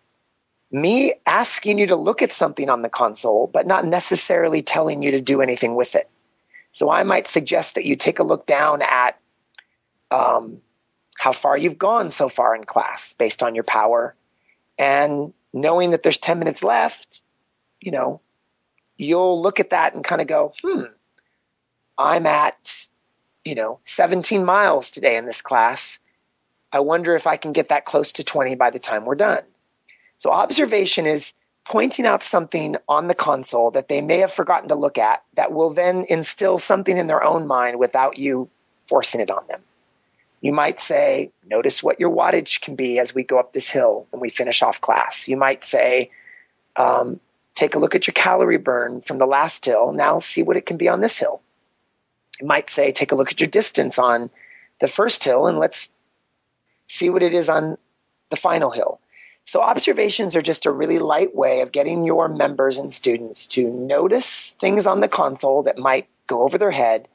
me 0.72 1.12
asking 1.26 1.78
you 1.78 1.86
to 1.86 1.96
look 1.96 2.22
at 2.22 2.32
something 2.32 2.68
on 2.68 2.82
the 2.82 2.88
console, 2.88 3.46
but 3.46 3.66
not 3.66 3.86
necessarily 3.86 4.62
telling 4.62 5.02
you 5.02 5.10
to 5.12 5.20
do 5.20 5.40
anything 5.40 5.76
with 5.76 5.94
it. 5.94 6.08
So 6.74 6.90
I 6.90 7.04
might 7.04 7.28
suggest 7.28 7.76
that 7.76 7.84
you 7.84 7.94
take 7.94 8.18
a 8.18 8.24
look 8.24 8.46
down 8.46 8.82
at 8.82 9.16
um, 10.10 10.60
how 11.16 11.30
far 11.30 11.56
you've 11.56 11.78
gone 11.78 12.10
so 12.10 12.28
far 12.28 12.52
in 12.52 12.64
class 12.64 13.12
based 13.12 13.44
on 13.44 13.54
your 13.54 13.62
power. 13.62 14.16
And 14.76 15.32
knowing 15.52 15.92
that 15.92 16.02
there's 16.02 16.18
10 16.18 16.36
minutes 16.40 16.64
left, 16.64 17.20
you 17.80 17.92
know, 17.92 18.20
you'll 18.96 19.40
look 19.40 19.60
at 19.60 19.70
that 19.70 19.94
and 19.94 20.02
kind 20.02 20.20
of 20.20 20.26
go, 20.26 20.52
hmm, 20.64 20.86
I'm 21.96 22.26
at, 22.26 22.88
you 23.44 23.54
know, 23.54 23.78
17 23.84 24.44
miles 24.44 24.90
today 24.90 25.16
in 25.16 25.26
this 25.26 25.40
class. 25.40 26.00
I 26.72 26.80
wonder 26.80 27.14
if 27.14 27.28
I 27.28 27.36
can 27.36 27.52
get 27.52 27.68
that 27.68 27.84
close 27.84 28.10
to 28.14 28.24
20 28.24 28.56
by 28.56 28.70
the 28.70 28.80
time 28.80 29.04
we're 29.04 29.14
done. 29.14 29.44
So, 30.16 30.32
observation 30.32 31.06
is 31.06 31.34
pointing 31.64 32.06
out 32.06 32.22
something 32.22 32.76
on 32.88 33.08
the 33.08 33.14
console 33.14 33.70
that 33.70 33.88
they 33.88 34.00
may 34.00 34.18
have 34.18 34.32
forgotten 34.32 34.68
to 34.68 34.74
look 34.74 34.98
at 34.98 35.22
that 35.34 35.52
will 35.52 35.72
then 35.72 36.04
instill 36.08 36.58
something 36.58 36.96
in 36.96 37.06
their 37.06 37.24
own 37.24 37.46
mind 37.46 37.78
without 37.78 38.18
you 38.18 38.48
forcing 38.86 39.20
it 39.20 39.30
on 39.30 39.46
them. 39.48 39.62
You 40.42 40.52
might 40.52 40.78
say, 40.78 41.30
Notice 41.48 41.82
what 41.82 41.98
your 41.98 42.10
wattage 42.10 42.60
can 42.60 42.76
be 42.76 42.98
as 42.98 43.14
we 43.14 43.22
go 43.22 43.38
up 43.38 43.52
this 43.52 43.70
hill 43.70 44.06
and 44.12 44.20
we 44.20 44.28
finish 44.28 44.62
off 44.62 44.80
class. 44.80 45.26
You 45.26 45.38
might 45.38 45.64
say, 45.64 46.10
um, 46.76 47.18
Take 47.54 47.74
a 47.74 47.78
look 47.78 47.94
at 47.94 48.06
your 48.06 48.12
calorie 48.12 48.58
burn 48.58 49.00
from 49.00 49.18
the 49.18 49.26
last 49.26 49.64
hill. 49.64 49.92
Now 49.92 50.18
see 50.18 50.42
what 50.42 50.56
it 50.56 50.66
can 50.66 50.76
be 50.76 50.88
on 50.88 51.00
this 51.00 51.18
hill. 51.18 51.40
You 52.40 52.46
might 52.46 52.68
say, 52.68 52.90
take 52.90 53.12
a 53.12 53.14
look 53.14 53.30
at 53.30 53.40
your 53.40 53.48
distance 53.48 53.98
on 53.98 54.28
the 54.80 54.88
first 54.88 55.22
hill 55.22 55.46
and 55.46 55.58
let's 55.58 55.92
see 56.88 57.10
what 57.10 57.22
it 57.22 57.32
is 57.32 57.48
on 57.48 57.78
the 58.30 58.36
final 58.36 58.70
hill. 58.70 59.00
So, 59.46 59.60
observations 59.60 60.34
are 60.34 60.42
just 60.42 60.66
a 60.66 60.70
really 60.70 60.98
light 60.98 61.34
way 61.34 61.60
of 61.60 61.72
getting 61.72 62.04
your 62.04 62.28
members 62.28 62.78
and 62.78 62.92
students 62.92 63.46
to 63.48 63.70
notice 63.70 64.54
things 64.60 64.86
on 64.86 65.00
the 65.00 65.08
console 65.08 65.62
that 65.64 65.78
might 65.78 66.08
go 66.26 66.42
over 66.42 66.56
their 66.56 66.70
head 66.70 67.08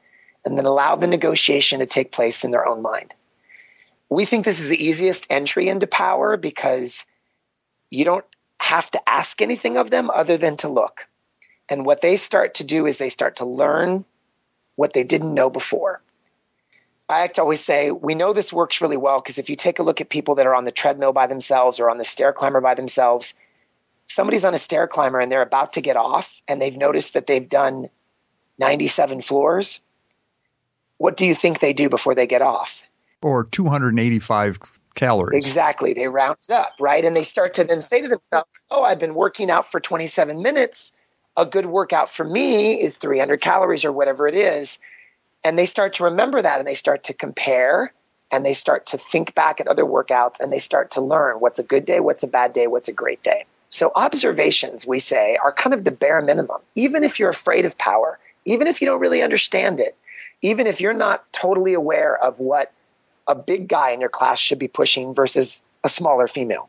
and 0.44 0.56
then 0.56 0.64
allow 0.64 0.96
the 0.96 1.06
negotiation 1.06 1.80
to 1.80 1.86
take 1.86 2.12
place 2.12 2.44
in 2.44 2.50
their 2.50 2.66
own 2.66 2.82
mind. 2.82 3.12
We 4.08 4.24
think 4.24 4.44
this 4.44 4.60
is 4.60 4.68
the 4.68 4.82
easiest 4.82 5.26
entry 5.28 5.68
into 5.68 5.86
power 5.86 6.36
because 6.36 7.04
you 7.90 8.04
don't 8.04 8.24
have 8.60 8.90
to 8.92 9.08
ask 9.08 9.42
anything 9.42 9.76
of 9.76 9.90
them 9.90 10.10
other 10.10 10.36
than 10.36 10.56
to 10.58 10.68
look. 10.68 11.08
And 11.68 11.84
what 11.84 12.00
they 12.00 12.16
start 12.16 12.54
to 12.54 12.64
do 12.64 12.86
is 12.86 12.98
they 12.98 13.08
start 13.08 13.36
to 13.36 13.44
learn 13.44 14.04
what 14.76 14.92
they 14.92 15.04
didn't 15.04 15.34
know 15.34 15.50
before. 15.50 16.00
I 17.10 17.22
like 17.22 17.32
to 17.34 17.40
always 17.40 17.62
say, 17.62 17.90
we 17.90 18.14
know 18.14 18.32
this 18.32 18.52
works 18.52 18.80
really 18.80 18.96
well 18.96 19.20
because 19.20 19.36
if 19.36 19.50
you 19.50 19.56
take 19.56 19.80
a 19.80 19.82
look 19.82 20.00
at 20.00 20.10
people 20.10 20.36
that 20.36 20.46
are 20.46 20.54
on 20.54 20.64
the 20.64 20.70
treadmill 20.70 21.12
by 21.12 21.26
themselves 21.26 21.80
or 21.80 21.90
on 21.90 21.98
the 21.98 22.04
stair 22.04 22.32
climber 22.32 22.60
by 22.60 22.74
themselves, 22.74 23.34
somebody's 24.06 24.44
on 24.44 24.54
a 24.54 24.58
stair 24.58 24.86
climber 24.86 25.18
and 25.18 25.30
they're 25.32 25.42
about 25.42 25.72
to 25.72 25.80
get 25.80 25.96
off 25.96 26.40
and 26.46 26.62
they've 26.62 26.76
noticed 26.76 27.12
that 27.14 27.26
they've 27.26 27.48
done 27.48 27.90
97 28.58 29.22
floors, 29.22 29.80
what 30.98 31.16
do 31.16 31.26
you 31.26 31.34
think 31.34 31.58
they 31.58 31.72
do 31.72 31.88
before 31.88 32.14
they 32.14 32.28
get 32.28 32.42
off? 32.42 32.80
Or 33.22 33.42
285 33.42 34.60
calories. 34.94 35.44
Exactly. 35.44 35.92
They 35.92 36.06
round 36.06 36.38
it 36.48 36.52
up, 36.52 36.74
right? 36.78 37.04
And 37.04 37.16
they 37.16 37.24
start 37.24 37.54
to 37.54 37.64
then 37.64 37.82
say 37.82 38.00
to 38.02 38.08
themselves, 38.08 38.64
oh, 38.70 38.84
I've 38.84 39.00
been 39.00 39.16
working 39.16 39.50
out 39.50 39.68
for 39.68 39.80
27 39.80 40.40
minutes. 40.42 40.92
A 41.36 41.44
good 41.44 41.66
workout 41.66 42.08
for 42.08 42.22
me 42.22 42.80
is 42.80 42.98
300 42.98 43.40
calories 43.40 43.84
or 43.84 43.90
whatever 43.90 44.28
it 44.28 44.36
is. 44.36 44.78
And 45.44 45.58
they 45.58 45.66
start 45.66 45.94
to 45.94 46.04
remember 46.04 46.42
that 46.42 46.58
and 46.58 46.66
they 46.66 46.74
start 46.74 47.02
to 47.04 47.14
compare 47.14 47.92
and 48.30 48.44
they 48.44 48.54
start 48.54 48.86
to 48.86 48.98
think 48.98 49.34
back 49.34 49.60
at 49.60 49.66
other 49.66 49.84
workouts 49.84 50.38
and 50.38 50.52
they 50.52 50.58
start 50.58 50.90
to 50.92 51.00
learn 51.00 51.40
what's 51.40 51.58
a 51.58 51.64
good 51.64 51.84
day, 51.84 52.00
what's 52.00 52.22
a 52.22 52.28
bad 52.28 52.52
day, 52.52 52.66
what's 52.66 52.88
a 52.88 52.92
great 52.92 53.22
day. 53.22 53.44
So 53.70 53.92
observations, 53.94 54.86
we 54.86 54.98
say, 54.98 55.36
are 55.42 55.52
kind 55.52 55.72
of 55.72 55.84
the 55.84 55.90
bare 55.90 56.20
minimum. 56.20 56.60
Even 56.74 57.04
if 57.04 57.18
you're 57.18 57.30
afraid 57.30 57.64
of 57.64 57.78
power, 57.78 58.18
even 58.44 58.66
if 58.66 58.80
you 58.80 58.86
don't 58.86 59.00
really 59.00 59.22
understand 59.22 59.80
it, 59.80 59.96
even 60.42 60.66
if 60.66 60.80
you're 60.80 60.92
not 60.92 61.30
totally 61.32 61.74
aware 61.74 62.22
of 62.22 62.40
what 62.40 62.72
a 63.26 63.34
big 63.34 63.68
guy 63.68 63.90
in 63.90 64.00
your 64.00 64.08
class 64.10 64.38
should 64.38 64.58
be 64.58 64.68
pushing 64.68 65.14
versus 65.14 65.62
a 65.84 65.88
smaller 65.88 66.26
female. 66.26 66.68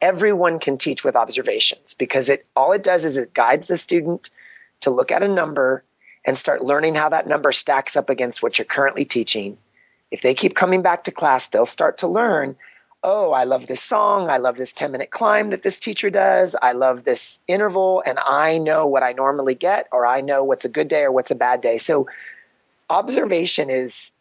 Everyone 0.00 0.58
can 0.58 0.78
teach 0.78 1.04
with 1.04 1.16
observations 1.16 1.94
because 1.94 2.28
it 2.28 2.46
all 2.56 2.72
it 2.72 2.82
does 2.82 3.04
is 3.04 3.16
it 3.16 3.34
guides 3.34 3.66
the 3.66 3.76
student 3.76 4.30
to 4.80 4.90
look 4.90 5.12
at 5.12 5.22
a 5.22 5.28
number 5.28 5.84
and 6.24 6.38
start 6.38 6.62
learning 6.62 6.94
how 6.94 7.08
that 7.08 7.26
number 7.26 7.52
stacks 7.52 7.96
up 7.96 8.08
against 8.08 8.42
what 8.42 8.58
you're 8.58 8.64
currently 8.64 9.04
teaching. 9.04 9.56
If 10.10 10.22
they 10.22 10.34
keep 10.34 10.54
coming 10.54 10.82
back 10.82 11.04
to 11.04 11.10
class, 11.10 11.48
they'll 11.48 11.66
start 11.66 11.98
to 11.98 12.06
learn, 12.06 12.56
oh, 13.02 13.32
I 13.32 13.44
love 13.44 13.66
this 13.66 13.82
song, 13.82 14.28
I 14.28 14.36
love 14.36 14.56
this 14.56 14.72
10 14.72 14.92
minute 14.92 15.10
climb 15.10 15.50
that 15.50 15.62
this 15.62 15.80
teacher 15.80 16.10
does, 16.10 16.54
I 16.62 16.72
love 16.72 17.04
this 17.04 17.40
interval, 17.48 18.02
and 18.06 18.18
I 18.20 18.58
know 18.58 18.86
what 18.86 19.02
I 19.02 19.12
normally 19.12 19.54
get, 19.54 19.88
or 19.90 20.06
I 20.06 20.20
know 20.20 20.44
what's 20.44 20.64
a 20.64 20.68
good 20.68 20.88
day 20.88 21.02
or 21.02 21.12
what's 21.12 21.30
a 21.30 21.36
bad 21.36 21.60
day. 21.60 21.78
So 21.78 22.06
observation 22.90 23.70
is 23.70 24.12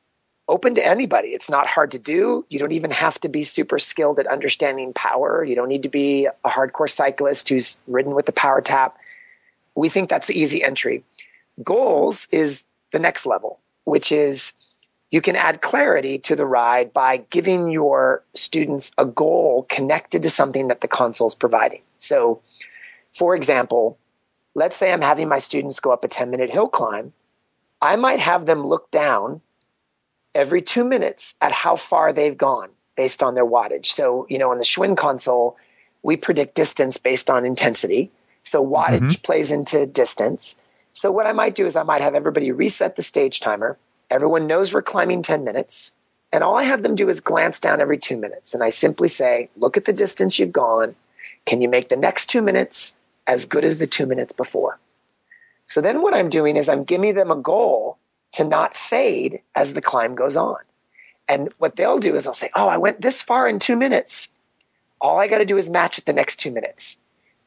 open 0.47 0.75
to 0.75 0.85
anybody. 0.85 1.29
It's 1.29 1.49
not 1.49 1.67
hard 1.67 1.91
to 1.91 1.99
do. 1.99 2.45
You 2.49 2.59
don't 2.59 2.71
even 2.71 2.91
have 2.91 3.19
to 3.21 3.29
be 3.29 3.43
super 3.43 3.79
skilled 3.79 4.19
at 4.19 4.27
understanding 4.27 4.93
power. 4.93 5.43
You 5.43 5.55
don't 5.55 5.69
need 5.69 5.83
to 5.83 5.89
be 5.89 6.25
a 6.25 6.49
hardcore 6.49 6.89
cyclist 6.89 7.47
who's 7.49 7.77
ridden 7.87 8.15
with 8.15 8.25
the 8.25 8.33
PowerTap. 8.33 8.93
We 9.75 9.87
think 9.87 10.09
that's 10.09 10.27
the 10.27 10.37
easy 10.37 10.63
entry. 10.63 11.03
Goals 11.63 12.27
is 12.31 12.63
the 12.91 12.99
next 12.99 13.25
level, 13.25 13.59
which 13.85 14.11
is 14.11 14.53
you 15.11 15.21
can 15.21 15.35
add 15.35 15.61
clarity 15.61 16.17
to 16.19 16.35
the 16.35 16.45
ride 16.45 16.93
by 16.93 17.17
giving 17.29 17.69
your 17.69 18.23
students 18.33 18.91
a 18.97 19.05
goal 19.05 19.65
connected 19.69 20.21
to 20.23 20.29
something 20.29 20.69
that 20.69 20.81
the 20.81 20.87
console 20.87 21.27
is 21.27 21.35
providing. 21.35 21.81
So, 21.99 22.41
for 23.13 23.35
example, 23.35 23.97
let's 24.55 24.75
say 24.75 24.91
I'm 24.91 25.01
having 25.01 25.27
my 25.27 25.39
students 25.39 25.79
go 25.79 25.91
up 25.91 26.05
a 26.05 26.07
10 26.07 26.29
minute 26.29 26.49
hill 26.49 26.69
climb. 26.69 27.13
I 27.81 27.95
might 27.95 28.19
have 28.19 28.45
them 28.45 28.65
look 28.65 28.89
down 28.91 29.41
every 30.33 30.61
two 30.61 30.83
minutes 30.83 31.35
at 31.41 31.51
how 31.51 31.75
far 31.75 32.13
they've 32.13 32.37
gone 32.37 32.69
based 32.95 33.21
on 33.21 33.35
their 33.35 33.45
wattage. 33.45 33.87
So, 33.87 34.25
you 34.29 34.37
know, 34.37 34.51
on 34.51 34.57
the 34.57 34.63
Schwinn 34.63 34.95
console, 34.95 35.57
we 36.03 36.15
predict 36.15 36.55
distance 36.55 36.97
based 36.97 37.29
on 37.29 37.45
intensity. 37.45 38.11
So 38.43 38.65
wattage 38.65 38.99
mm-hmm. 38.99 39.21
plays 39.23 39.51
into 39.51 39.85
distance. 39.85 40.55
So 40.93 41.11
what 41.11 41.27
I 41.27 41.31
might 41.31 41.55
do 41.55 41.65
is 41.65 41.75
I 41.75 41.83
might 41.83 42.01
have 42.01 42.15
everybody 42.15 42.51
reset 42.51 42.95
the 42.95 43.03
stage 43.03 43.39
timer. 43.39 43.77
Everyone 44.09 44.47
knows 44.47 44.73
we're 44.73 44.81
climbing 44.81 45.21
10 45.21 45.43
minutes. 45.43 45.91
And 46.33 46.43
all 46.43 46.57
I 46.57 46.63
have 46.63 46.83
them 46.83 46.95
do 46.95 47.09
is 47.09 47.19
glance 47.19 47.59
down 47.59 47.81
every 47.81 47.97
two 47.97 48.17
minutes. 48.17 48.53
And 48.53 48.63
I 48.63 48.69
simply 48.69 49.07
say, 49.07 49.49
look 49.57 49.77
at 49.77 49.85
the 49.85 49.93
distance 49.93 50.39
you've 50.39 50.51
gone. 50.51 50.95
Can 51.45 51.61
you 51.61 51.69
make 51.69 51.89
the 51.89 51.97
next 51.97 52.27
two 52.27 52.41
minutes 52.41 52.95
as 53.27 53.45
good 53.45 53.65
as 53.65 53.79
the 53.79 53.87
two 53.87 54.05
minutes 54.05 54.33
before? 54.33 54.79
So 55.67 55.81
then 55.81 56.01
what 56.01 56.13
I'm 56.13 56.29
doing 56.29 56.57
is 56.57 56.69
I'm 56.69 56.83
giving 56.83 57.15
them 57.15 57.31
a 57.31 57.35
goal 57.35 57.97
to 58.33 58.43
not 58.43 58.73
fade 58.73 59.41
as 59.55 59.73
the 59.73 59.81
climb 59.81 60.15
goes 60.15 60.37
on. 60.37 60.57
And 61.27 61.51
what 61.57 61.75
they'll 61.75 61.99
do 61.99 62.15
is 62.15 62.25
they'll 62.25 62.33
say, 62.33 62.49
Oh, 62.55 62.67
I 62.67 62.77
went 62.77 63.01
this 63.01 63.21
far 63.21 63.47
in 63.47 63.59
two 63.59 63.75
minutes. 63.75 64.27
All 64.99 65.19
I 65.19 65.27
got 65.27 65.39
to 65.39 65.45
do 65.45 65.57
is 65.57 65.69
match 65.69 65.97
it 65.97 66.05
the 66.05 66.13
next 66.13 66.37
two 66.37 66.51
minutes. 66.51 66.97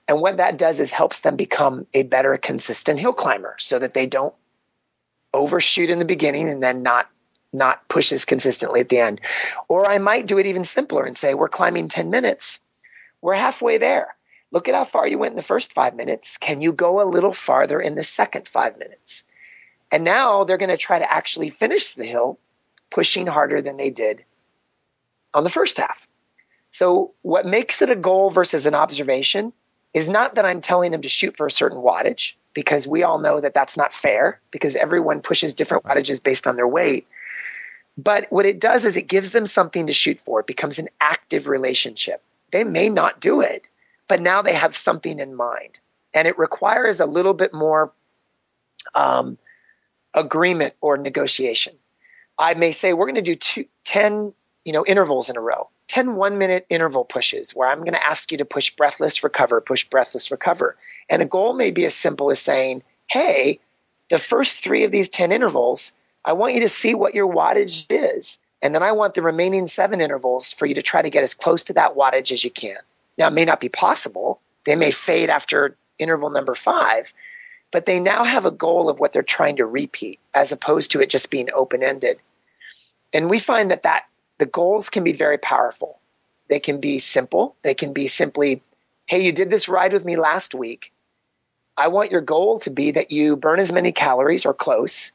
And 0.07 0.21
what 0.21 0.37
that 0.37 0.59
does 0.59 0.81
is 0.81 0.91
helps 0.91 1.21
them 1.21 1.37
become 1.37 1.87
a 1.95 2.03
better 2.03 2.37
consistent 2.37 3.01
hill 3.01 3.13
climber 3.13 3.57
so 3.59 3.79
that 3.79 3.95
they 3.95 4.07
don't 4.07 4.35
overshoot 5.33 5.91
in 5.91 5.99
the 5.99 6.05
beginning 6.05 6.49
and 6.49 6.63
then 6.63 6.83
not 6.83 7.09
not 7.53 7.87
push 7.89 8.11
as 8.11 8.25
consistently 8.25 8.81
at 8.81 8.89
the 8.89 8.99
end. 8.99 9.21
Or 9.69 9.87
I 9.89 9.99
might 9.99 10.27
do 10.27 10.39
it 10.39 10.47
even 10.47 10.65
simpler 10.65 11.05
and 11.05 11.17
say, 11.17 11.35
we're 11.35 11.49
climbing 11.49 11.87
10 11.87 12.11
minutes. 12.11 12.59
We're 13.21 13.35
halfway 13.35 13.79
there. 13.79 14.17
Look 14.51 14.69
at 14.69 14.75
how 14.75 14.85
far 14.85 15.07
you 15.07 15.19
went 15.19 15.33
in 15.33 15.37
the 15.37 15.43
first 15.43 15.73
five 15.73 15.95
minutes. 15.95 16.37
Can 16.37 16.61
you 16.61 16.73
go 16.73 17.01
a 17.01 17.07
little 17.07 17.33
farther 17.33 17.81
in 17.81 17.95
the 17.95 18.03
second 18.03 18.49
five 18.49 18.77
minutes? 18.77 19.23
And 19.93 20.03
now 20.03 20.43
they're 20.43 20.59
going 20.59 20.69
to 20.69 20.77
try 20.77 20.99
to 20.99 21.13
actually 21.13 21.49
finish 21.49 21.95
the 21.95 22.05
hill 22.05 22.39
pushing 22.91 23.27
harder 23.27 23.63
than 23.63 23.77
they 23.77 23.91
did 23.91 24.25
on 25.33 25.45
the 25.45 25.51
first 25.51 25.79
half. 25.79 26.07
So, 26.71 27.13
what 27.23 27.47
makes 27.47 27.81
it 27.83 27.91
a 27.91 27.97
goal 27.97 28.31
versus 28.31 28.67
an 28.67 28.75
observation 28.75 29.53
is 29.95 30.09
not 30.09 30.35
that 30.35 30.45
I'm 30.45 30.61
telling 30.61 30.91
them 30.91 31.03
to 31.03 31.09
shoot 31.09 31.37
for 31.37 31.47
a 31.47 31.51
certain 31.51 31.79
wattage, 31.79 32.35
because 32.53 32.87
we 32.87 33.03
all 33.03 33.19
know 33.19 33.41
that 33.41 33.55
that's 33.55 33.77
not 33.77 33.95
fair, 33.95 34.41
because 34.51 34.77
everyone 34.77 35.21
pushes 35.21 35.55
different 35.55 35.85
wattages 35.85 36.23
based 36.23 36.47
on 36.47 36.57
their 36.57 36.69
weight. 36.69 37.07
But 37.97 38.27
what 38.31 38.47
it 38.47 38.61
does 38.61 38.85
is 38.85 38.97
it 38.97 39.09
gives 39.09 39.31
them 39.31 39.47
something 39.47 39.87
to 39.87 39.93
shoot 39.93 40.21
for. 40.21 40.41
It 40.41 40.47
becomes 40.47 40.79
an 40.79 40.89
active 41.01 41.47
relationship. 41.47 42.23
They 42.51 42.65
may 42.65 42.89
not 42.89 43.21
do 43.21 43.41
it, 43.41 43.69
but 44.09 44.21
now 44.21 44.43
they 44.43 44.53
have 44.53 44.77
something 44.77 45.19
in 45.19 45.35
mind. 45.35 45.79
And 46.13 46.29
it 46.29 46.39
requires 46.39 47.01
a 47.01 47.07
little 47.07 47.35
bit 47.35 47.55
more 47.55 47.93
um, 48.95 49.39
agreement 50.13 50.75
or 50.81 50.97
negotiation. 50.97 51.75
I 52.39 52.55
may 52.55 52.73
say 52.73 52.93
we're 52.93 53.07
going 53.07 53.15
to 53.17 53.23
do 53.23 53.37
two, 53.37 53.65
10 53.85 54.33
you 54.65 54.73
know, 54.73 54.85
intervals 54.87 55.29
in 55.29 55.37
a 55.37 55.41
row, 55.41 55.69
10 55.89 56.17
one 56.17 56.39
minute 56.39 56.67
interval 56.71 57.05
pushes 57.05 57.55
where 57.55 57.69
I'm 57.69 57.81
going 57.81 57.93
to 57.93 58.07
ask 58.07 58.33
you 58.33 58.39
to 58.39 58.45
push 58.45 58.71
breathless, 58.71 59.23
recover, 59.23 59.61
push 59.61 59.85
breathless, 59.85 60.31
recover. 60.31 60.77
And 61.09 61.23
a 61.23 61.27
goal 61.27 61.55
may 61.55 61.71
be 61.71 61.85
as 61.85 61.95
simple 61.95 62.31
as 62.31 62.41
saying, 62.41 62.83
hey, 63.09 63.61
the 64.11 64.19
first 64.19 64.63
three 64.63 64.85
of 64.85 64.93
these 64.93 65.09
10 65.09 65.33
intervals, 65.33 65.93
I 66.25 66.33
want 66.33 66.55
you 66.55 66.61
to 66.61 66.69
see 66.69 66.95
what 66.95 67.15
your 67.15 67.33
wattage 67.33 67.87
is. 67.91 68.39
And 68.63 68.75
then 68.75 68.83
I 68.83 68.93
want 68.93 69.15
the 69.15 69.23
remaining 69.23 69.67
seven 69.67 70.01
intervals 70.01 70.51
for 70.51 70.65
you 70.65 70.75
to 70.75 70.83
try 70.83 71.03
to 71.03 71.11
get 71.11 71.23
as 71.23 71.35
close 71.35 71.63
to 71.65 71.73
that 71.75 71.97
wattage 71.97 72.33
as 72.33 72.45
you 72.45 72.51
can. 72.51 72.79
Now, 73.19 73.29
it 73.29 73.35
may 73.35 73.45
not 73.45 73.61
be 73.61 73.69
possible. 73.69 74.41
They 74.65 74.77
may 74.77 74.91
fade 74.91 75.29
after 75.29 75.77
interval 75.99 76.31
number 76.31 76.55
five, 76.55 77.13
but 77.71 77.87
they 77.87 78.01
now 78.01 78.25
have 78.25 78.47
a 78.47 78.51
goal 78.51 78.89
of 78.89 78.99
what 78.99 79.13
they're 79.13 79.23
trying 79.23 79.57
to 79.57 79.67
repeat 79.67 80.19
as 80.33 80.51
opposed 80.51 80.91
to 80.93 81.01
it 81.01 81.11
just 81.11 81.31
being 81.31 81.49
open 81.55 81.83
ended. 81.83 82.19
And 83.13 83.29
we 83.29 83.39
find 83.39 83.71
that, 83.71 83.83
that 83.83 84.05
the 84.39 84.47
goals 84.47 84.91
can 84.91 85.05
be 85.05 85.13
very 85.13 85.39
powerful. 85.39 85.99
They 86.49 86.61
can 86.61 86.81
be 86.81 86.99
simple. 86.99 87.57
They 87.63 87.75
can 87.75 87.93
be 87.93 88.09
simply, 88.09 88.63
hey, 89.07 89.25
you 89.25 89.33
did 89.33 89.51
this 89.51 89.69
ride 89.69 89.93
with 89.93 90.05
me 90.05 90.17
last 90.17 90.55
week. 90.55 90.93
I 91.77 91.89
want 91.89 92.13
your 92.13 92.21
goal 92.21 92.59
to 92.61 92.71
be 92.71 92.93
that 92.93 93.11
you 93.11 93.37
burn 93.37 93.59
as 93.59 93.73
many 93.73 93.93
calories 93.93 94.47
or 94.47 94.55
close, 94.55 95.11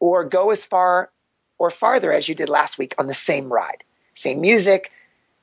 or 0.00 0.24
go 0.24 0.50
as 0.50 0.64
far 0.64 1.10
or 1.58 1.70
farther 1.70 2.12
as 2.12 2.28
you 2.28 2.34
did 2.34 2.48
last 2.48 2.76
week 2.76 2.94
on 2.98 3.06
the 3.06 3.14
same 3.14 3.52
ride. 3.52 3.84
Same 4.14 4.40
music, 4.40 4.90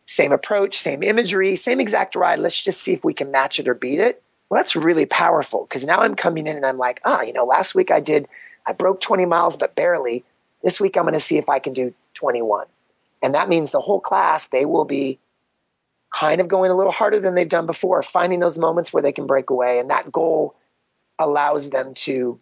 same 0.06 0.32
approach, 0.32 0.76
same 0.78 1.02
imagery, 1.02 1.56
same 1.56 1.80
exact 1.80 2.16
ride. 2.16 2.40
Let's 2.40 2.64
just 2.64 2.82
see 2.82 2.94
if 2.94 3.04
we 3.04 3.14
can 3.14 3.32
match 3.32 3.60
it 3.60 3.68
or 3.68 3.74
beat 3.74 4.00
it. 4.00 4.22
Well, 4.50 4.60
that's 4.60 4.76
really 4.76 5.06
powerful 5.06 5.66
because 5.66 5.86
now 5.86 6.00
I'm 6.00 6.16
coming 6.16 6.48
in 6.48 6.58
and 6.58 6.66
I'm 6.66 6.78
like, 6.78 7.00
ah, 7.06 7.22
you 7.22 7.34
know, 7.34 7.46
last 7.46 7.74
week 7.74 7.92
I 7.92 8.00
did, 8.00 8.28
I 8.66 8.74
broke 8.74 9.02
20 9.02 9.26
miles, 9.26 9.56
but 9.56 9.76
barely. 9.76 10.24
This 10.64 10.80
week 10.80 10.98
I'm 10.98 11.04
going 11.04 11.14
to 11.14 11.20
see 11.20 11.38
if 11.38 11.48
I 11.48 11.60
can 11.60 11.74
do 11.74 11.94
21. 12.16 12.66
And 13.22 13.36
that 13.36 13.50
means 13.50 13.72
the 13.72 13.80
whole 13.80 14.00
class, 14.00 14.48
they 14.48 14.66
will 14.66 14.86
be 14.86 15.20
kind 16.14 16.42
of 16.42 16.48
going 16.48 16.72
a 16.72 16.76
little 16.76 16.92
harder 16.92 17.20
than 17.20 17.36
they've 17.36 17.50
done 17.50 17.66
before, 17.66 18.02
finding 18.02 18.40
those 18.40 18.58
moments 18.58 18.92
where 18.92 19.04
they 19.04 19.12
can 19.12 19.28
break 19.28 19.50
away. 19.50 19.80
And 19.80 19.90
that 19.90 20.12
goal 20.12 20.56
allows 21.20 21.70
them 21.70 21.94
to 21.94 22.40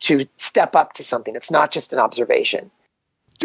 to 0.00 0.26
step 0.36 0.76
up 0.76 0.92
to 0.92 1.02
something. 1.02 1.34
It's 1.34 1.50
not 1.50 1.72
just 1.72 1.92
an 1.92 1.98
observation. 1.98 2.70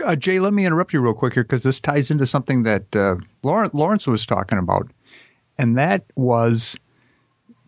Uh, 0.04 0.16
Jay, 0.16 0.40
let 0.40 0.54
me 0.54 0.66
interrupt 0.66 0.94
you 0.94 1.02
real 1.02 1.14
quick 1.14 1.34
here 1.34 1.44
because 1.44 1.64
this 1.64 1.80
ties 1.80 2.12
into 2.12 2.26
something 2.26 2.64
that 2.64 2.96
uh, 2.96 3.16
Lawrence, 3.44 4.08
was 4.08 4.26
talking 4.26 4.58
about, 4.58 4.88
and 5.58 5.78
that 5.78 6.06
was 6.16 6.76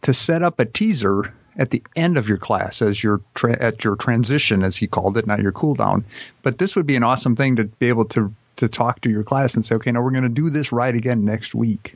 to 0.02 0.14
set 0.14 0.44
up 0.44 0.60
a 0.60 0.66
teaser 0.66 1.34
at 1.58 1.72
the 1.72 1.82
end 1.96 2.18
of 2.18 2.28
your 2.28 2.38
class 2.38 2.82
as 2.82 3.04
your 3.04 3.22
tra- 3.36 3.60
at 3.62 3.84
your 3.84 3.96
transition, 3.96 4.64
as 4.64 4.76
he 4.76 4.88
called 4.88 5.18
it, 5.18 5.26
not 5.26 5.42
your 5.42 5.52
cool 5.52 5.76
down. 5.76 6.04
But 6.44 6.58
this 6.58 6.76
would 6.76 6.86
be 6.86 6.96
an 6.96 7.04
awesome 7.04 7.36
thing 7.36 7.56
to 7.56 7.66
be 7.66 7.90
able 7.90 8.06
to 8.06 8.34
to 8.58 8.68
talk 8.68 9.02
to 9.02 9.10
your 9.10 9.24
class 9.24 9.56
and 9.56 9.66
say, 9.66 9.76
okay, 9.76 9.92
now 9.92 10.02
we're 10.02 10.12
going 10.12 10.24
to 10.24 10.30
do 10.30 10.50
this 10.50 10.72
right 10.72 10.96
again 10.96 11.26
next 11.26 11.56
week. 11.56 11.96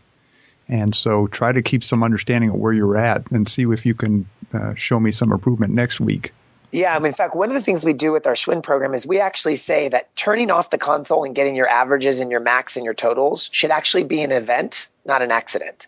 And 0.67 0.93
so 0.95 1.27
try 1.27 1.51
to 1.51 1.61
keep 1.61 1.83
some 1.83 2.03
understanding 2.03 2.51
of 2.51 2.57
where 2.57 2.73
you're 2.73 2.97
at 2.97 3.29
and 3.31 3.49
see 3.49 3.63
if 3.63 3.85
you 3.85 3.95
can 3.95 4.27
uh, 4.53 4.75
show 4.75 4.99
me 4.99 5.11
some 5.11 5.31
improvement 5.31 5.73
next 5.73 5.99
week. 5.99 6.31
Yeah, 6.71 6.95
I 6.95 6.99
mean, 6.99 7.07
in 7.07 7.13
fact, 7.13 7.35
one 7.35 7.49
of 7.49 7.55
the 7.55 7.61
things 7.61 7.83
we 7.83 7.93
do 7.93 8.11
with 8.11 8.27
our 8.27 8.33
Schwinn 8.33 8.61
program 8.61 8.93
is 8.93 9.07
we 9.07 9.19
actually 9.19 9.55
say 9.55 9.89
that 9.89 10.15
turning 10.15 10.51
off 10.51 10.69
the 10.69 10.77
console 10.77 11.23
and 11.23 11.33
getting 11.33 11.55
your 11.55 11.67
averages 11.67 12.19
and 12.19 12.29
your 12.29 12.39
max 12.39 12.75
and 12.75 12.85
your 12.85 12.93
totals 12.93 13.49
should 13.51 13.71
actually 13.71 14.03
be 14.03 14.21
an 14.21 14.31
event, 14.31 14.87
not 15.05 15.23
an 15.23 15.31
accident. 15.31 15.87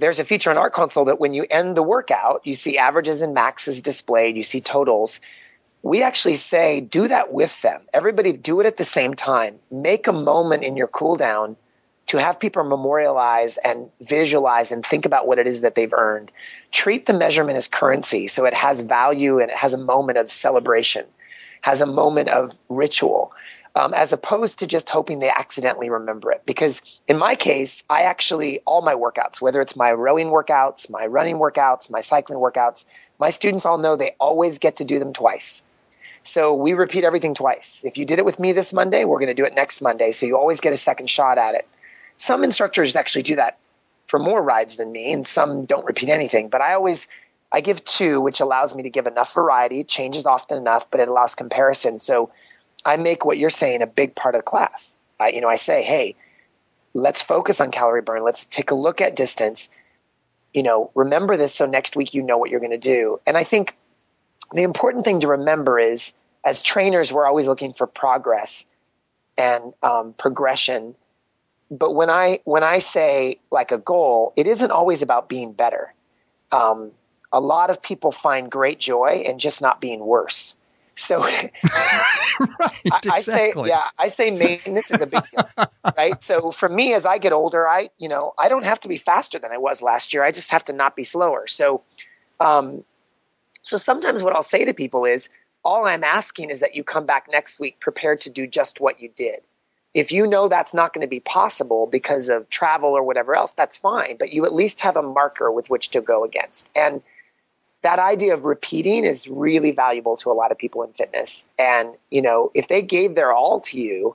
There's 0.00 0.18
a 0.18 0.24
feature 0.24 0.50
on 0.50 0.56
our 0.56 0.70
console 0.70 1.04
that 1.04 1.20
when 1.20 1.32
you 1.32 1.46
end 1.50 1.76
the 1.76 1.82
workout, 1.82 2.40
you 2.44 2.54
see 2.54 2.76
averages 2.76 3.22
and 3.22 3.34
maxes 3.34 3.80
displayed, 3.80 4.36
you 4.36 4.42
see 4.42 4.60
totals. 4.60 5.20
We 5.82 6.02
actually 6.02 6.36
say 6.36 6.80
do 6.80 7.08
that 7.08 7.32
with 7.32 7.62
them. 7.62 7.80
Everybody 7.94 8.32
do 8.32 8.60
it 8.60 8.66
at 8.66 8.76
the 8.76 8.84
same 8.84 9.14
time. 9.14 9.58
Make 9.70 10.06
a 10.06 10.12
moment 10.12 10.62
in 10.62 10.76
your 10.76 10.88
cool 10.88 11.16
down 11.16 11.56
to 12.08 12.18
have 12.18 12.38
people 12.38 12.64
memorialize 12.64 13.56
and 13.58 13.88
visualize 14.02 14.70
and 14.70 14.84
think 14.84 15.06
about 15.06 15.26
what 15.26 15.38
it 15.38 15.46
is 15.46 15.62
that 15.62 15.76
they've 15.76 15.94
earned. 15.94 16.30
Treat 16.70 17.06
the 17.06 17.12
measurement 17.12 17.56
as 17.56 17.68
currency 17.68 18.26
so 18.26 18.44
it 18.44 18.52
has 18.52 18.82
value 18.82 19.38
and 19.38 19.50
it 19.50 19.56
has 19.56 19.72
a 19.72 19.78
moment 19.78 20.18
of 20.18 20.30
celebration, 20.30 21.06
has 21.62 21.80
a 21.80 21.86
moment 21.86 22.28
of 22.28 22.50
ritual. 22.68 23.32
Um, 23.76 23.94
as 23.94 24.12
opposed 24.12 24.58
to 24.58 24.66
just 24.66 24.90
hoping 24.90 25.20
they 25.20 25.30
accidentally 25.30 25.90
remember 25.90 26.32
it. 26.32 26.42
Because 26.44 26.82
in 27.06 27.16
my 27.16 27.36
case, 27.36 27.84
I 27.88 28.02
actually, 28.02 28.58
all 28.66 28.82
my 28.82 28.94
workouts, 28.94 29.40
whether 29.40 29.60
it's 29.60 29.76
my 29.76 29.92
rowing 29.92 30.26
workouts, 30.26 30.90
my 30.90 31.06
running 31.06 31.36
workouts, 31.36 31.88
my 31.88 32.00
cycling 32.00 32.40
workouts, 32.40 32.84
my 33.20 33.30
students 33.30 33.64
all 33.64 33.78
know 33.78 33.94
they 33.94 34.16
always 34.18 34.58
get 34.58 34.74
to 34.76 34.84
do 34.84 34.98
them 34.98 35.12
twice. 35.12 35.62
So 36.22 36.54
we 36.54 36.74
repeat 36.74 37.04
everything 37.04 37.34
twice. 37.34 37.84
If 37.84 37.96
you 37.96 38.04
did 38.04 38.18
it 38.18 38.24
with 38.24 38.38
me 38.38 38.52
this 38.52 38.72
Monday, 38.72 39.04
we're 39.04 39.18
going 39.18 39.28
to 39.28 39.34
do 39.34 39.44
it 39.44 39.54
next 39.54 39.80
Monday. 39.80 40.12
So 40.12 40.26
you 40.26 40.36
always 40.36 40.60
get 40.60 40.72
a 40.72 40.76
second 40.76 41.08
shot 41.08 41.38
at 41.38 41.54
it. 41.54 41.66
Some 42.16 42.44
instructors 42.44 42.94
actually 42.94 43.22
do 43.22 43.36
that 43.36 43.58
for 44.06 44.18
more 44.18 44.42
rides 44.42 44.76
than 44.76 44.92
me, 44.92 45.12
and 45.12 45.26
some 45.26 45.64
don't 45.64 45.86
repeat 45.86 46.08
anything. 46.08 46.48
But 46.48 46.60
I 46.60 46.74
always 46.74 47.06
I 47.52 47.60
give 47.60 47.84
two, 47.84 48.20
which 48.20 48.40
allows 48.40 48.74
me 48.74 48.82
to 48.82 48.90
give 48.90 49.06
enough 49.06 49.34
variety. 49.34 49.82
Changes 49.84 50.26
often 50.26 50.58
enough, 50.58 50.90
but 50.90 51.00
it 51.00 51.08
allows 51.08 51.34
comparison. 51.34 51.98
So 51.98 52.30
I 52.84 52.96
make 52.96 53.24
what 53.24 53.38
you're 53.38 53.50
saying 53.50 53.82
a 53.82 53.86
big 53.86 54.14
part 54.14 54.34
of 54.34 54.40
the 54.40 54.44
class. 54.44 54.96
I, 55.18 55.30
you 55.30 55.40
know, 55.40 55.48
I 55.48 55.56
say, 55.56 55.82
hey, 55.82 56.14
let's 56.94 57.22
focus 57.22 57.60
on 57.60 57.70
calorie 57.70 58.02
burn. 58.02 58.22
Let's 58.22 58.46
take 58.46 58.70
a 58.70 58.74
look 58.74 59.00
at 59.00 59.16
distance. 59.16 59.68
You 60.54 60.62
know, 60.62 60.90
remember 60.94 61.36
this 61.36 61.54
so 61.54 61.66
next 61.66 61.96
week 61.96 62.14
you 62.14 62.22
know 62.22 62.38
what 62.38 62.50
you're 62.50 62.60
going 62.60 62.70
to 62.70 62.78
do. 62.78 63.20
And 63.26 63.36
I 63.36 63.44
think 63.44 63.76
the 64.52 64.62
important 64.62 65.04
thing 65.04 65.20
to 65.20 65.28
remember 65.28 65.78
is, 65.78 66.12
as 66.44 66.62
trainers, 66.62 67.12
we're 67.12 67.26
always 67.26 67.46
looking 67.46 67.72
for 67.72 67.86
progress 67.86 68.64
and 69.36 69.72
um, 69.82 70.14
progression 70.14 70.94
but 71.70 71.92
when 71.92 72.10
I 72.10 72.40
when 72.44 72.64
I 72.64 72.78
say 72.78 73.38
like 73.50 73.70
a 73.70 73.78
goal, 73.78 74.32
it 74.36 74.46
isn't 74.46 74.70
always 74.70 75.02
about 75.02 75.28
being 75.28 75.52
better. 75.52 75.94
Um, 76.50 76.90
a 77.32 77.40
lot 77.40 77.70
of 77.70 77.80
people 77.80 78.10
find 78.10 78.50
great 78.50 78.80
joy 78.80 79.22
in 79.24 79.38
just 79.38 79.62
not 79.62 79.80
being 79.80 80.00
worse. 80.00 80.56
So 80.96 81.18
right, 81.22 81.52
I, 81.64 83.00
I 83.12 83.18
say, 83.20 83.52
yeah, 83.64 83.84
I 83.98 84.08
say 84.08 84.30
maintenance 84.32 84.90
is 84.90 85.00
a 85.00 85.06
big 85.06 85.22
deal, 85.30 85.48
right? 85.96 86.22
So 86.22 86.50
for 86.50 86.68
me, 86.68 86.92
as 86.92 87.06
I 87.06 87.18
get 87.18 87.32
older, 87.32 87.68
I, 87.68 87.90
you 87.98 88.08
know, 88.08 88.34
I 88.36 88.48
don't 88.48 88.64
have 88.64 88.80
to 88.80 88.88
be 88.88 88.96
faster 88.96 89.38
than 89.38 89.52
I 89.52 89.56
was 89.56 89.80
last 89.80 90.12
year. 90.12 90.24
I 90.24 90.32
just 90.32 90.50
have 90.50 90.64
to 90.66 90.72
not 90.72 90.96
be 90.96 91.04
slower. 91.04 91.46
So, 91.46 91.82
um, 92.40 92.84
so 93.62 93.76
sometimes 93.76 94.22
what 94.22 94.34
I'll 94.34 94.42
say 94.42 94.64
to 94.64 94.74
people 94.74 95.04
is, 95.04 95.28
all 95.62 95.86
I'm 95.86 96.04
asking 96.04 96.50
is 96.50 96.60
that 96.60 96.74
you 96.74 96.82
come 96.82 97.04
back 97.04 97.26
next 97.30 97.60
week 97.60 97.80
prepared 97.80 98.20
to 98.22 98.30
do 98.30 98.46
just 98.46 98.80
what 98.80 99.00
you 99.00 99.10
did 99.14 99.40
if 99.94 100.12
you 100.12 100.26
know 100.26 100.48
that's 100.48 100.72
not 100.72 100.92
going 100.92 101.02
to 101.02 101.08
be 101.08 101.20
possible 101.20 101.86
because 101.86 102.28
of 102.28 102.48
travel 102.50 102.90
or 102.90 103.02
whatever 103.02 103.34
else, 103.34 103.52
that's 103.54 103.76
fine. 103.76 104.16
But 104.18 104.32
you 104.32 104.44
at 104.44 104.54
least 104.54 104.80
have 104.80 104.96
a 104.96 105.02
marker 105.02 105.50
with 105.50 105.68
which 105.68 105.90
to 105.90 106.00
go 106.00 106.24
against. 106.24 106.70
And 106.76 107.02
that 107.82 107.98
idea 107.98 108.34
of 108.34 108.44
repeating 108.44 109.04
is 109.04 109.26
really 109.26 109.72
valuable 109.72 110.16
to 110.18 110.30
a 110.30 110.34
lot 110.34 110.52
of 110.52 110.58
people 110.58 110.82
in 110.82 110.92
fitness. 110.92 111.46
And, 111.58 111.94
you 112.10 112.22
know, 112.22 112.52
if 112.54 112.68
they 112.68 112.82
gave 112.82 113.14
their 113.14 113.32
all 113.32 113.60
to 113.60 113.80
you, 113.80 114.14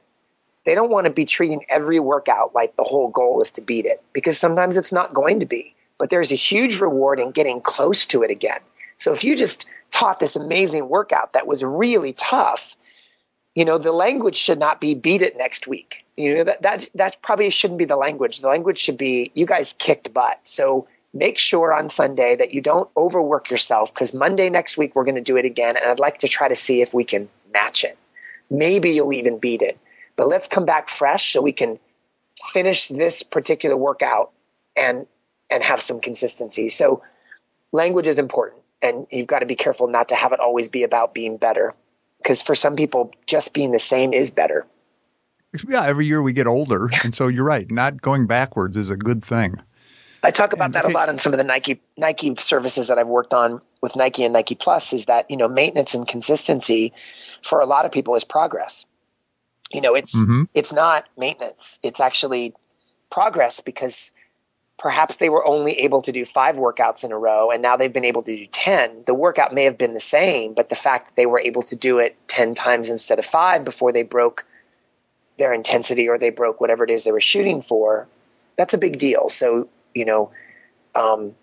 they 0.65 0.75
don't 0.75 0.91
want 0.91 1.05
to 1.05 1.11
be 1.11 1.25
treating 1.25 1.65
every 1.69 1.99
workout 1.99 2.55
like 2.55 2.75
the 2.75 2.83
whole 2.83 3.09
goal 3.09 3.41
is 3.41 3.51
to 3.51 3.61
beat 3.61 3.85
it 3.85 4.01
because 4.13 4.37
sometimes 4.37 4.77
it's 4.77 4.93
not 4.93 5.13
going 5.13 5.39
to 5.39 5.45
be. 5.45 5.75
But 5.97 6.09
there's 6.09 6.31
a 6.31 6.35
huge 6.35 6.79
reward 6.79 7.19
in 7.19 7.31
getting 7.31 7.61
close 7.61 8.05
to 8.07 8.23
it 8.23 8.31
again. 8.31 8.59
So 9.05 9.13
if 9.13 9.23
you 9.23 9.35
just 9.35 9.67
taught 9.91 10.19
this 10.19 10.35
amazing 10.35 10.89
workout 10.89 11.33
that 11.33 11.45
was 11.45 11.63
really 11.63 12.13
tough, 12.13 12.75
you 13.53 13.63
know 13.63 13.77
the 13.77 13.91
language 13.91 14.35
should 14.35 14.57
not 14.57 14.81
be 14.81 14.95
beat 14.95 15.21
it 15.21 15.37
next 15.37 15.67
week. 15.67 16.03
You 16.17 16.37
know 16.37 16.43
that 16.45 16.63
that 16.63 16.89
that 16.95 17.21
probably 17.21 17.51
shouldn't 17.51 17.77
be 17.77 17.85
the 17.85 17.97
language. 17.97 18.41
The 18.41 18.47
language 18.47 18.79
should 18.79 18.97
be 18.97 19.31
you 19.35 19.45
guys 19.45 19.75
kicked 19.77 20.11
butt. 20.11 20.39
So 20.41 20.87
make 21.13 21.37
sure 21.37 21.71
on 21.71 21.87
sunday 21.87 22.35
that 22.35 22.51
you 22.51 22.61
don't 22.61 22.89
overwork 22.97 23.51
yourself 23.51 23.93
because 23.93 24.11
monday 24.11 24.49
next 24.49 24.75
week 24.75 24.95
we're 24.95 25.05
going 25.05 25.21
to 25.23 25.29
do 25.31 25.37
it 25.37 25.45
again 25.45 25.77
and 25.77 25.85
i'd 25.89 25.97
like 25.97 26.17
to 26.17 26.27
try 26.27 26.49
to 26.49 26.55
see 26.55 26.81
if 26.81 26.91
we 26.91 27.03
can 27.03 27.29
match 27.53 27.83
it. 27.83 27.99
Maybe 28.49 28.89
you'll 28.89 29.13
even 29.13 29.37
beat 29.37 29.61
it. 29.61 29.77
But 30.15 30.29
let's 30.29 30.47
come 30.47 30.65
back 30.65 30.89
fresh 30.89 31.31
so 31.31 31.43
we 31.43 31.53
can 31.53 31.77
finish 32.51 32.87
this 32.87 33.21
particular 33.21 33.77
workout 33.77 34.31
and 34.75 35.05
and 35.51 35.63
have 35.63 35.79
some 35.79 35.99
consistency. 36.01 36.69
So 36.69 37.03
language 37.71 38.07
is 38.07 38.17
important 38.17 38.64
and 38.81 39.07
you've 39.11 39.27
got 39.27 39.39
to 39.39 39.45
be 39.45 39.55
careful 39.55 39.87
not 39.87 40.09
to 40.09 40.15
have 40.15 40.31
it 40.31 40.39
always 40.39 40.67
be 40.67 40.83
about 40.83 41.13
being 41.13 41.37
better 41.37 41.73
because 42.25 42.41
for 42.41 42.55
some 42.55 42.75
people, 42.75 43.11
just 43.27 43.53
being 43.53 43.71
the 43.71 43.79
same 43.79 44.11
is 44.11 44.31
better. 44.31 44.65
Yeah, 45.69 45.85
every 45.85 46.07
year 46.07 46.21
we 46.21 46.33
get 46.33 46.47
older, 46.47 46.89
and 47.03 47.13
so 47.13 47.27
you're 47.27 47.45
right. 47.45 47.69
Not 47.69 48.01
going 48.01 48.27
backwards 48.27 48.75
is 48.75 48.89
a 48.89 48.97
good 48.97 49.23
thing. 49.23 49.55
I 50.23 50.31
talk 50.31 50.53
about 50.53 50.65
and, 50.65 50.73
that 50.73 50.85
a 50.85 50.89
lot 50.89 51.07
in 51.07 51.19
some 51.19 51.33
of 51.33 51.37
the 51.37 51.43
Nike 51.43 51.79
Nike 51.97 52.35
services 52.37 52.87
that 52.87 52.97
I've 52.97 53.07
worked 53.07 53.33
on 53.33 53.61
with 53.81 53.95
Nike 53.95 54.23
and 54.23 54.33
Nike 54.33 54.55
Plus. 54.55 54.91
Is 54.91 55.05
that 55.05 55.29
you 55.29 55.37
know 55.37 55.47
maintenance 55.47 55.93
and 55.93 56.07
consistency 56.07 56.91
for 57.43 57.61
a 57.61 57.65
lot 57.65 57.85
of 57.85 57.91
people 57.91 58.15
is 58.15 58.23
progress. 58.23 58.85
You 59.71 59.81
know, 59.81 59.93
it's 59.93 60.15
mm-hmm. 60.15 60.43
it's 60.55 60.73
not 60.73 61.05
maintenance; 61.17 61.79
it's 61.83 61.99
actually 61.99 62.53
progress 63.11 63.59
because 63.59 64.11
perhaps 64.77 65.17
they 65.17 65.29
were 65.29 65.45
only 65.45 65.73
able 65.79 66.01
to 66.01 66.11
do 66.11 66.25
five 66.25 66.57
workouts 66.57 67.03
in 67.03 67.11
a 67.11 67.17
row 67.17 67.49
and 67.49 67.61
now 67.61 67.77
they've 67.77 67.93
been 67.93 68.05
able 68.05 68.21
to 68.21 68.35
do 68.35 68.45
10 68.47 69.03
the 69.05 69.13
workout 69.13 69.53
may 69.53 69.63
have 69.63 69.77
been 69.77 69.93
the 69.93 69.99
same 69.99 70.53
but 70.53 70.69
the 70.69 70.75
fact 70.75 71.05
that 71.05 71.15
they 71.15 71.25
were 71.25 71.39
able 71.39 71.61
to 71.61 71.75
do 71.75 71.97
it 71.97 72.15
10 72.27 72.53
times 72.55 72.89
instead 72.89 73.17
of 73.17 73.25
five 73.25 73.63
before 73.63 73.91
they 73.91 74.03
broke 74.03 74.45
their 75.37 75.53
intensity 75.53 76.07
or 76.07 76.17
they 76.17 76.29
broke 76.29 76.59
whatever 76.59 76.83
it 76.83 76.89
is 76.89 77.03
they 77.03 77.11
were 77.11 77.21
shooting 77.21 77.61
for 77.61 78.07
that's 78.57 78.73
a 78.73 78.77
big 78.77 78.97
deal. 78.97 79.29
So 79.29 79.69
you 79.93 80.05
know 80.05 80.31
um, 80.93 81.33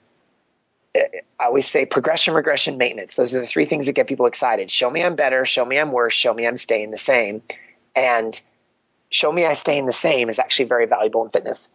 i 0.94 1.22
always 1.40 1.66
say 1.66 1.86
progression 1.86 2.34
regression 2.34 2.76
maintenance. 2.76 3.14
Those 3.14 3.34
are 3.34 3.40
the 3.40 3.46
three 3.46 3.64
things 3.64 3.86
that 3.86 3.92
get 3.92 4.06
people 4.06 4.26
excited. 4.26 4.70
Show 4.70 4.90
me 4.90 5.02
i'm 5.02 5.16
better 5.16 5.44
show 5.44 5.64
me 5.64 5.78
i'm 5.78 5.92
worse 5.92 6.14
show 6.14 6.34
me 6.34 6.46
i'm 6.46 6.56
staying 6.56 6.90
the 6.90 6.98
same. 6.98 7.42
And 7.94 8.40
show 9.10 9.32
me 9.32 9.46
i 9.46 9.54
stay 9.54 9.78
in 9.78 9.86
the 9.86 9.92
same 9.92 10.28
is 10.28 10.38
actually 10.38 10.66
very 10.66 10.86
valuable 10.86 11.24
in 11.24 11.30
fitness 11.30 11.68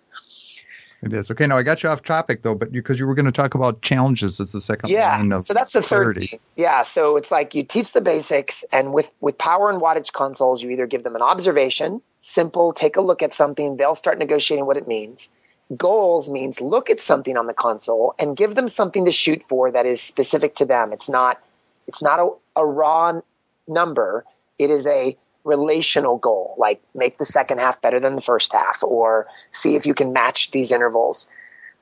it 1.04 1.14
is 1.14 1.30
okay. 1.30 1.46
Now 1.46 1.58
I 1.58 1.64
got 1.64 1.84
you 1.84 1.90
off 1.90 2.04
topic 2.04 2.42
though, 2.42 2.56
but 2.56 2.72
because 2.72 2.98
you, 2.98 3.04
you, 3.04 3.08
were 3.08 3.16
going 3.16 3.28
to 3.28 3.32
talk 3.32 3.54
about 3.54 3.82
challenges 3.82 4.40
as 4.40 4.52
the 4.52 4.62
second 4.62 4.90
yeah. 4.90 5.40
so 5.42 5.54
that's 5.54 5.74
the 5.74 5.82
third. 5.82 6.18
Thing. 6.18 6.40
Yeah. 6.56 6.82
So 6.82 7.18
it's 7.18 7.30
like 7.30 7.54
you 7.54 7.64
teach 7.64 7.92
the 7.92 8.02
basics, 8.02 8.64
and 8.72 8.94
with 8.94 9.14
with 9.22 9.38
power 9.38 9.70
and 9.70 9.82
wattage 9.82 10.14
consoles, 10.14 10.64
you 10.64 10.70
either 10.72 10.88
give 10.88 11.04
them 11.04 11.16
an 11.16 11.22
observation, 11.22 12.02
simple, 12.18 12.74
take 12.74 12.96
a 12.96 13.02
look 13.02 13.22
at 13.22 13.34
something, 13.34 13.78
they'll 13.78 13.96
start 13.96 14.18
negotiating 14.18 14.66
what 14.66 14.78
it 14.78 14.88
means. 14.88 15.30
Goals 15.76 16.30
means 16.30 16.62
look 16.62 16.90
at 16.90 17.00
something 17.00 17.38
on 17.38 17.46
the 17.46 17.54
console 17.54 18.16
and 18.18 18.38
give 18.38 18.56
them 18.56 18.70
something 18.70 19.06
to 19.06 19.12
shoot 19.12 19.44
for 19.44 19.70
that 19.70 19.86
is 19.86 20.02
specific 20.02 20.56
to 20.56 20.66
them. 20.66 20.94
It's 20.94 21.10
not 21.10 21.42
it's 21.88 22.02
not 22.02 22.20
a, 22.20 22.30
a 22.56 22.66
raw 22.66 23.22
number. 23.68 24.26
It 24.58 24.72
is 24.72 24.86
a 24.88 25.16
relational 25.48 26.18
goal, 26.18 26.54
like 26.58 26.82
make 26.94 27.18
the 27.18 27.26
second 27.26 27.60
half 27.60 27.82
better 27.82 28.00
than 28.00 28.16
the 28.16 28.22
first 28.22 28.54
half, 28.54 28.84
or 28.84 29.28
see 29.52 29.76
if 29.76 29.86
you 29.86 29.94
can 29.94 30.14
match 30.14 30.52
these 30.52 30.72
intervals. 30.72 31.28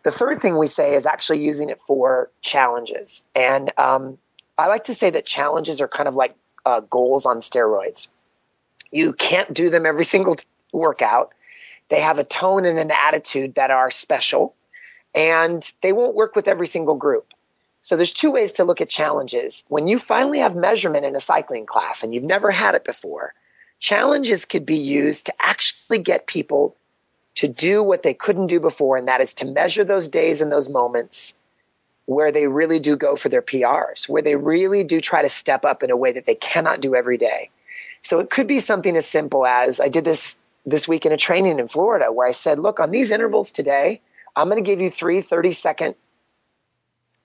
The 0.03 0.11
third 0.11 0.39
thing 0.39 0.57
we 0.57 0.67
say 0.67 0.93
is 0.93 1.05
actually 1.05 1.43
using 1.43 1.69
it 1.69 1.81
for 1.81 2.29
challenges. 2.41 3.23
And 3.35 3.71
um, 3.77 4.17
I 4.57 4.67
like 4.67 4.83
to 4.85 4.93
say 4.93 5.09
that 5.09 5.25
challenges 5.25 5.81
are 5.81 5.87
kind 5.87 6.07
of 6.07 6.15
like 6.15 6.35
uh, 6.65 6.81
goals 6.81 7.25
on 7.25 7.39
steroids. 7.39 8.07
You 8.91 9.13
can't 9.13 9.53
do 9.53 9.69
them 9.69 9.85
every 9.85 10.05
single 10.05 10.35
t- 10.35 10.45
workout. 10.71 11.33
They 11.89 12.01
have 12.01 12.19
a 12.19 12.23
tone 12.23 12.65
and 12.65 12.79
an 12.79 12.91
attitude 12.91 13.55
that 13.55 13.71
are 13.71 13.91
special, 13.91 14.55
and 15.13 15.69
they 15.81 15.91
won't 15.91 16.15
work 16.15 16.35
with 16.35 16.47
every 16.47 16.67
single 16.67 16.95
group. 16.95 17.33
So 17.81 17.95
there's 17.95 18.13
two 18.13 18.31
ways 18.31 18.51
to 18.53 18.63
look 18.63 18.81
at 18.81 18.89
challenges. 18.89 19.63
When 19.67 19.87
you 19.87 19.99
finally 19.99 20.39
have 20.39 20.55
measurement 20.55 21.05
in 21.05 21.15
a 21.15 21.21
cycling 21.21 21.67
class 21.67 22.01
and 22.01 22.15
you've 22.15 22.23
never 22.23 22.49
had 22.49 22.73
it 22.73 22.83
before, 22.83 23.35
Challenges 23.85 24.45
could 24.45 24.65
be 24.65 24.77
used 24.77 25.27
to 25.27 25.33
actually 25.37 25.99
get 25.99 26.25
people 26.25 26.75
to 27.35 27.47
do 27.47 27.83
what 27.83 28.01
they 28.01 28.15
couldn't 28.15 28.47
do 28.47 28.59
before, 28.59 28.97
and 28.97 29.07
that 29.07 29.21
is 29.21 29.31
to 29.35 29.45
measure 29.45 29.83
those 29.83 30.07
days 30.07 30.41
and 30.41 30.51
those 30.51 30.69
moments 30.69 31.35
where 32.07 32.31
they 32.31 32.47
really 32.47 32.79
do 32.79 32.95
go 32.95 33.15
for 33.15 33.29
their 33.29 33.43
PRs, 33.43 34.09
where 34.09 34.23
they 34.23 34.37
really 34.37 34.83
do 34.83 34.99
try 34.99 35.21
to 35.21 35.29
step 35.29 35.63
up 35.65 35.83
in 35.83 35.91
a 35.91 35.95
way 35.95 36.11
that 36.11 36.25
they 36.25 36.33
cannot 36.33 36.81
do 36.81 36.95
every 36.95 37.15
day. 37.15 37.51
So 38.01 38.17
it 38.17 38.31
could 38.31 38.47
be 38.47 38.59
something 38.59 38.97
as 38.97 39.05
simple 39.05 39.45
as 39.45 39.79
I 39.79 39.87
did 39.87 40.03
this 40.03 40.35
this 40.65 40.87
week 40.87 41.05
in 41.05 41.11
a 41.11 41.17
training 41.17 41.59
in 41.59 41.67
Florida 41.67 42.11
where 42.11 42.27
I 42.27 42.31
said, 42.31 42.57
look, 42.57 42.79
on 42.79 42.89
these 42.89 43.11
intervals 43.11 43.51
today, 43.51 44.01
I'm 44.35 44.49
going 44.49 44.57
to 44.57 44.67
give 44.67 44.81
you 44.81 44.89
three 44.89 45.21
30 45.21 45.51
second 45.51 45.95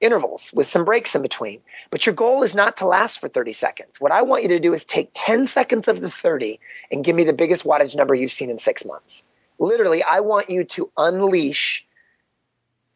intervals 0.00 0.50
with 0.54 0.66
some 0.66 0.84
breaks 0.84 1.14
in 1.14 1.22
between. 1.22 1.60
But 1.90 2.06
your 2.06 2.14
goal 2.14 2.42
is 2.42 2.54
not 2.54 2.76
to 2.78 2.86
last 2.86 3.20
for 3.20 3.28
30 3.28 3.52
seconds. 3.52 4.00
What 4.00 4.12
I 4.12 4.22
want 4.22 4.42
you 4.42 4.48
to 4.50 4.60
do 4.60 4.72
is 4.72 4.84
take 4.84 5.10
10 5.14 5.46
seconds 5.46 5.88
of 5.88 6.00
the 6.00 6.10
30 6.10 6.58
and 6.90 7.04
give 7.04 7.16
me 7.16 7.24
the 7.24 7.32
biggest 7.32 7.64
wattage 7.64 7.96
number 7.96 8.14
you've 8.14 8.32
seen 8.32 8.50
in 8.50 8.58
six 8.58 8.84
months. 8.84 9.22
Literally, 9.58 10.02
I 10.02 10.20
want 10.20 10.48
you 10.48 10.64
to 10.64 10.90
unleash 10.96 11.86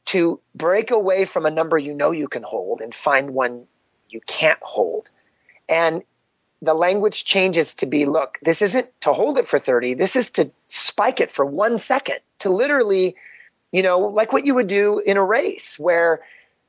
to 0.07 0.41
break 0.55 0.91
away 0.91 1.25
from 1.25 1.47
a 1.47 1.51
number 1.51 1.79
you 1.79 1.95
know 1.95 2.11
you 2.11 2.29
can 2.29 2.43
hold 2.43 2.81
and 2.81 2.95
find 2.95 3.31
one 3.31 3.67
you 4.11 4.21
can't 4.27 4.59
hold. 4.63 5.11
And 5.69 6.03
the 6.63 6.75
language 6.75 7.25
changes 7.25 7.75
to 7.75 7.87
be 7.87 8.07
look, 8.07 8.39
this 8.43 8.63
isn't 8.63 8.89
to 9.03 9.13
hold 9.13 9.39
it 9.39 9.47
for 9.47 9.59
30, 9.59 9.95
this 9.95 10.17
is 10.17 10.31
to 10.31 10.51
spike 10.67 11.21
it 11.21 11.31
for 11.31 11.45
one 11.45 11.79
second, 11.79 12.21
to 12.41 12.51
literally, 12.51 13.15
you 13.73 13.83
know, 13.83 13.99
like 13.99 14.33
what 14.33 14.47
you 14.47 14.55
would 14.55 14.67
do 14.67 15.01
in 15.01 15.17
a 15.17 15.25
race 15.25 15.79
where, 15.79 16.21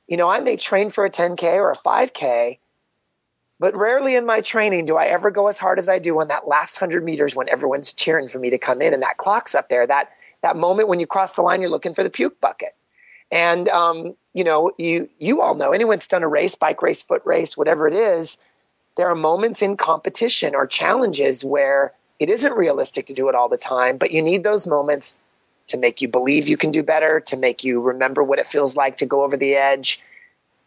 you 0.07 0.17
know, 0.17 0.29
I 0.29 0.39
may 0.39 0.57
train 0.57 0.89
for 0.89 1.05
a 1.05 1.09
10K 1.09 1.55
or 1.55 1.71
a 1.71 1.77
5K, 1.77 2.59
but 3.59 3.75
rarely 3.75 4.15
in 4.15 4.25
my 4.25 4.41
training 4.41 4.85
do 4.85 4.97
I 4.97 5.05
ever 5.05 5.31
go 5.31 5.47
as 5.47 5.57
hard 5.57 5.79
as 5.79 5.87
I 5.87 5.99
do 5.99 6.19
on 6.19 6.27
that 6.27 6.47
last 6.47 6.79
100 6.79 7.03
meters 7.03 7.35
when 7.35 7.49
everyone's 7.49 7.93
cheering 7.93 8.27
for 8.27 8.39
me 8.39 8.49
to 8.49 8.57
come 8.57 8.81
in 8.81 8.93
and 8.93 9.01
that 9.01 9.17
clock's 9.17 9.55
up 9.55 9.69
there. 9.69 9.87
That, 9.87 10.09
that 10.41 10.57
moment 10.57 10.89
when 10.89 10.99
you 10.99 11.07
cross 11.07 11.35
the 11.35 11.41
line, 11.41 11.61
you're 11.61 11.69
looking 11.69 11.93
for 11.93 12.03
the 12.03 12.09
puke 12.09 12.39
bucket. 12.41 12.75
And, 13.31 13.67
um, 13.69 14.15
you 14.33 14.43
know, 14.43 14.71
you, 14.77 15.09
you 15.17 15.41
all 15.41 15.55
know 15.55 15.71
anyone's 15.71 16.07
done 16.07 16.23
a 16.23 16.27
race, 16.27 16.55
bike 16.55 16.81
race, 16.81 17.01
foot 17.01 17.21
race, 17.25 17.57
whatever 17.57 17.87
it 17.87 17.93
is, 17.93 18.37
there 18.97 19.09
are 19.09 19.15
moments 19.15 19.61
in 19.61 19.77
competition 19.77 20.55
or 20.55 20.67
challenges 20.67 21.43
where 21.43 21.93
it 22.19 22.29
isn't 22.29 22.53
realistic 22.53 23.07
to 23.07 23.13
do 23.13 23.27
it 23.29 23.35
all 23.35 23.49
the 23.49 23.57
time, 23.57 23.97
but 23.97 24.11
you 24.11 24.21
need 24.21 24.43
those 24.43 24.67
moments 24.67 25.15
to 25.67 25.77
make 25.77 26.01
you 26.01 26.07
believe 26.07 26.47
you 26.47 26.57
can 26.57 26.71
do 26.71 26.83
better, 26.83 27.19
to 27.21 27.37
make 27.37 27.63
you 27.63 27.81
remember 27.81 28.23
what 28.23 28.39
it 28.39 28.47
feels 28.47 28.75
like 28.75 28.97
to 28.97 29.05
go 29.05 29.23
over 29.23 29.35
the 29.35 29.55
edge. 29.55 29.99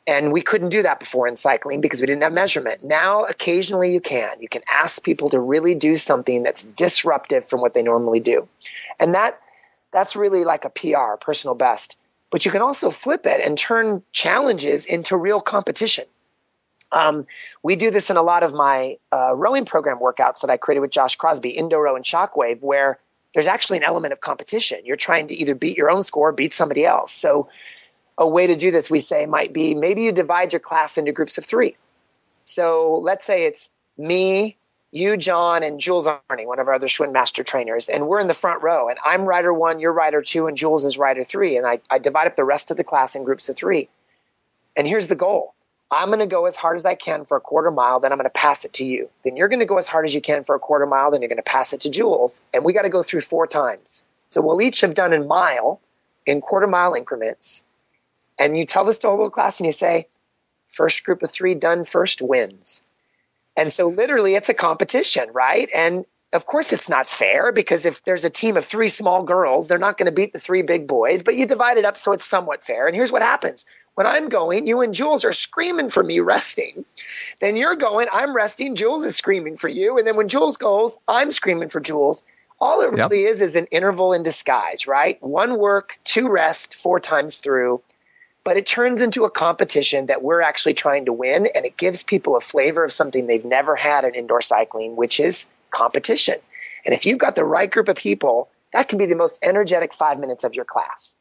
And 0.06 0.32
we 0.32 0.40
couldn't 0.40 0.70
do 0.70 0.82
that 0.82 1.00
before 1.00 1.28
in 1.28 1.36
cycling 1.36 1.80
because 1.80 2.00
we 2.00 2.06
didn't 2.06 2.22
have 2.22 2.32
measurement. 2.32 2.82
Now, 2.82 3.24
occasionally 3.24 3.92
you 3.92 4.00
can. 4.00 4.40
You 4.40 4.48
can 4.48 4.62
ask 4.72 5.02
people 5.02 5.28
to 5.30 5.38
really 5.38 5.74
do 5.74 5.96
something 5.96 6.42
that's 6.42 6.64
disruptive 6.64 7.46
from 7.46 7.60
what 7.60 7.74
they 7.74 7.82
normally 7.82 8.20
do. 8.20 8.48
And 8.98 9.14
that 9.14 9.40
that's 9.90 10.16
really 10.16 10.44
like 10.44 10.64
a 10.64 10.70
PR, 10.70 11.16
personal 11.20 11.54
best. 11.54 11.96
But 12.30 12.44
you 12.44 12.50
can 12.50 12.62
also 12.62 12.90
flip 12.90 13.26
it 13.26 13.40
and 13.42 13.56
turn 13.56 14.02
challenges 14.12 14.84
into 14.84 15.16
real 15.16 15.40
competition. 15.40 16.04
Um, 16.92 17.26
we 17.62 17.76
do 17.76 17.90
this 17.90 18.10
in 18.10 18.16
a 18.16 18.22
lot 18.22 18.42
of 18.42 18.54
my 18.54 18.96
uh, 19.12 19.34
rowing 19.34 19.64
program 19.64 19.98
workouts 19.98 20.40
that 20.40 20.50
I 20.50 20.56
created 20.56 20.80
with 20.80 20.90
Josh 20.90 21.16
Crosby, 21.16 21.50
Indo-Row 21.50 21.96
and 21.96 22.04
Shockwave, 22.04 22.60
where 22.60 22.98
there's 23.38 23.46
actually 23.46 23.78
an 23.78 23.84
element 23.84 24.12
of 24.12 24.20
competition. 24.20 24.80
You're 24.82 24.96
trying 24.96 25.28
to 25.28 25.34
either 25.36 25.54
beat 25.54 25.76
your 25.76 25.92
own 25.92 26.02
score 26.02 26.30
or 26.30 26.32
beat 26.32 26.52
somebody 26.52 26.84
else. 26.84 27.12
So 27.12 27.48
a 28.18 28.26
way 28.26 28.48
to 28.48 28.56
do 28.56 28.72
this, 28.72 28.90
we 28.90 28.98
say, 28.98 29.26
might 29.26 29.52
be 29.52 29.76
maybe 29.76 30.02
you 30.02 30.10
divide 30.10 30.52
your 30.52 30.58
class 30.58 30.98
into 30.98 31.12
groups 31.12 31.38
of 31.38 31.44
three. 31.44 31.76
So 32.42 32.98
let's 33.00 33.24
say 33.24 33.46
it's 33.46 33.70
me, 33.96 34.56
you, 34.90 35.16
John, 35.16 35.62
and 35.62 35.78
Jules 35.78 36.08
Arney, 36.08 36.46
one 36.46 36.58
of 36.58 36.66
our 36.66 36.74
other 36.74 36.88
Schwinn 36.88 37.12
master 37.12 37.44
trainers, 37.44 37.88
and 37.88 38.08
we're 38.08 38.18
in 38.18 38.26
the 38.26 38.34
front 38.34 38.60
row, 38.60 38.88
and 38.88 38.98
I'm 39.04 39.22
rider 39.22 39.54
one, 39.54 39.78
you're 39.78 39.92
rider 39.92 40.20
two, 40.20 40.48
and 40.48 40.56
Jules 40.56 40.84
is 40.84 40.98
rider 40.98 41.22
three, 41.22 41.56
and 41.56 41.64
I, 41.64 41.78
I 41.90 42.00
divide 42.00 42.26
up 42.26 42.34
the 42.34 42.42
rest 42.42 42.72
of 42.72 42.76
the 42.76 42.82
class 42.82 43.14
in 43.14 43.22
groups 43.22 43.48
of 43.48 43.56
three. 43.56 43.88
And 44.74 44.84
here's 44.84 45.06
the 45.06 45.14
goal 45.14 45.54
I'm 45.90 46.08
going 46.08 46.18
to 46.18 46.26
go 46.26 46.46
as 46.46 46.56
hard 46.56 46.76
as 46.76 46.84
I 46.84 46.94
can 46.94 47.24
for 47.24 47.36
a 47.36 47.40
quarter 47.40 47.70
mile, 47.70 47.98
then 47.98 48.12
I'm 48.12 48.18
going 48.18 48.24
to 48.24 48.30
pass 48.30 48.64
it 48.64 48.74
to 48.74 48.84
you. 48.84 49.08
Then 49.24 49.36
you're 49.36 49.48
going 49.48 49.60
to 49.60 49.66
go 49.66 49.78
as 49.78 49.88
hard 49.88 50.04
as 50.04 50.14
you 50.14 50.20
can 50.20 50.44
for 50.44 50.54
a 50.54 50.58
quarter 50.58 50.86
mile, 50.86 51.10
then 51.10 51.22
you're 51.22 51.28
going 51.28 51.36
to 51.36 51.42
pass 51.42 51.72
it 51.72 51.80
to 51.82 51.90
Jules. 51.90 52.42
And 52.52 52.64
we 52.64 52.72
got 52.72 52.82
to 52.82 52.90
go 52.90 53.02
through 53.02 53.22
four 53.22 53.46
times. 53.46 54.04
So 54.26 54.42
we'll 54.42 54.60
each 54.60 54.82
have 54.82 54.94
done 54.94 55.14
a 55.14 55.24
mile 55.24 55.80
in 56.26 56.42
quarter 56.42 56.66
mile 56.66 56.92
increments. 56.92 57.62
And 58.38 58.58
you 58.58 58.66
tell 58.66 58.84
this 58.84 58.98
to 58.98 59.08
a 59.08 59.16
whole 59.16 59.30
class 59.30 59.58
and 59.58 59.66
you 59.66 59.72
say, 59.72 60.06
first 60.68 61.04
group 61.04 61.22
of 61.22 61.30
three 61.30 61.54
done 61.54 61.84
first 61.84 62.20
wins. 62.20 62.82
And 63.56 63.72
so 63.72 63.88
literally 63.88 64.34
it's 64.34 64.50
a 64.50 64.54
competition, 64.54 65.30
right? 65.32 65.68
And 65.74 66.04
of 66.32 66.46
course 66.46 66.72
it's 66.72 66.88
not 66.88 67.06
fair 67.06 67.52
because 67.52 67.86
if 67.86 68.02
there's 68.04 68.24
a 68.24 68.30
team 68.30 68.56
of 68.56 68.64
three 68.64 68.88
small 68.88 69.22
girls, 69.22 69.68
they're 69.68 69.78
not 69.78 69.96
going 69.96 70.06
to 70.06 70.12
beat 70.12 70.32
the 70.32 70.38
three 70.38 70.62
big 70.62 70.86
boys, 70.86 71.22
but 71.22 71.36
you 71.36 71.46
divide 71.46 71.78
it 71.78 71.84
up 71.84 71.96
so 71.96 72.12
it's 72.12 72.26
somewhat 72.26 72.64
fair. 72.64 72.86
And 72.86 72.94
here's 72.94 73.12
what 73.12 73.22
happens. 73.22 73.64
When 73.94 74.06
I'm 74.06 74.28
going, 74.28 74.66
you 74.66 74.80
and 74.80 74.94
Jules 74.94 75.24
are 75.24 75.32
screaming 75.32 75.88
for 75.88 76.04
me 76.04 76.20
resting. 76.20 76.84
Then 77.40 77.56
you're 77.56 77.74
going, 77.74 78.08
I'm 78.12 78.36
resting, 78.36 78.76
Jules 78.76 79.04
is 79.04 79.16
screaming 79.16 79.56
for 79.56 79.68
you. 79.68 79.98
And 79.98 80.06
then 80.06 80.16
when 80.16 80.28
Jules 80.28 80.56
goes, 80.56 80.96
I'm 81.08 81.32
screaming 81.32 81.68
for 81.68 81.80
Jules. 81.80 82.22
All 82.60 82.80
it 82.80 82.92
really 82.92 83.24
is 83.24 83.40
is 83.40 83.56
an 83.56 83.66
interval 83.66 84.12
in 84.12 84.22
disguise, 84.22 84.86
right? 84.86 85.20
One 85.22 85.58
work, 85.58 85.98
two 86.04 86.28
rest, 86.28 86.74
four 86.74 87.00
times 87.00 87.36
through. 87.36 87.80
But 88.44 88.56
it 88.56 88.66
turns 88.66 89.00
into 89.00 89.24
a 89.24 89.30
competition 89.30 90.06
that 90.06 90.22
we're 90.22 90.42
actually 90.42 90.74
trying 90.74 91.04
to 91.04 91.12
win, 91.12 91.46
and 91.54 91.64
it 91.64 91.76
gives 91.76 92.02
people 92.02 92.36
a 92.36 92.40
flavor 92.40 92.82
of 92.84 92.92
something 92.92 93.26
they've 93.26 93.44
never 93.44 93.76
had 93.76 94.04
in 94.04 94.14
indoor 94.14 94.40
cycling, 94.40 94.96
which 94.96 95.20
is 95.20 95.46
competition. 95.70 96.36
And 96.84 96.94
if 96.94 97.04
you've 97.06 97.18
got 97.18 97.36
the 97.36 97.44
right 97.44 97.70
group 97.70 97.88
of 97.88 97.96
people, 97.96 98.48
that 98.72 98.88
can 98.88 98.98
be 98.98 99.06
the 99.06 99.16
most 99.16 99.38
energetic 99.42 99.94
five 99.94 100.18
minutes 100.18 100.44
of 100.44 100.54
your 100.54 100.64
class. 100.64 101.16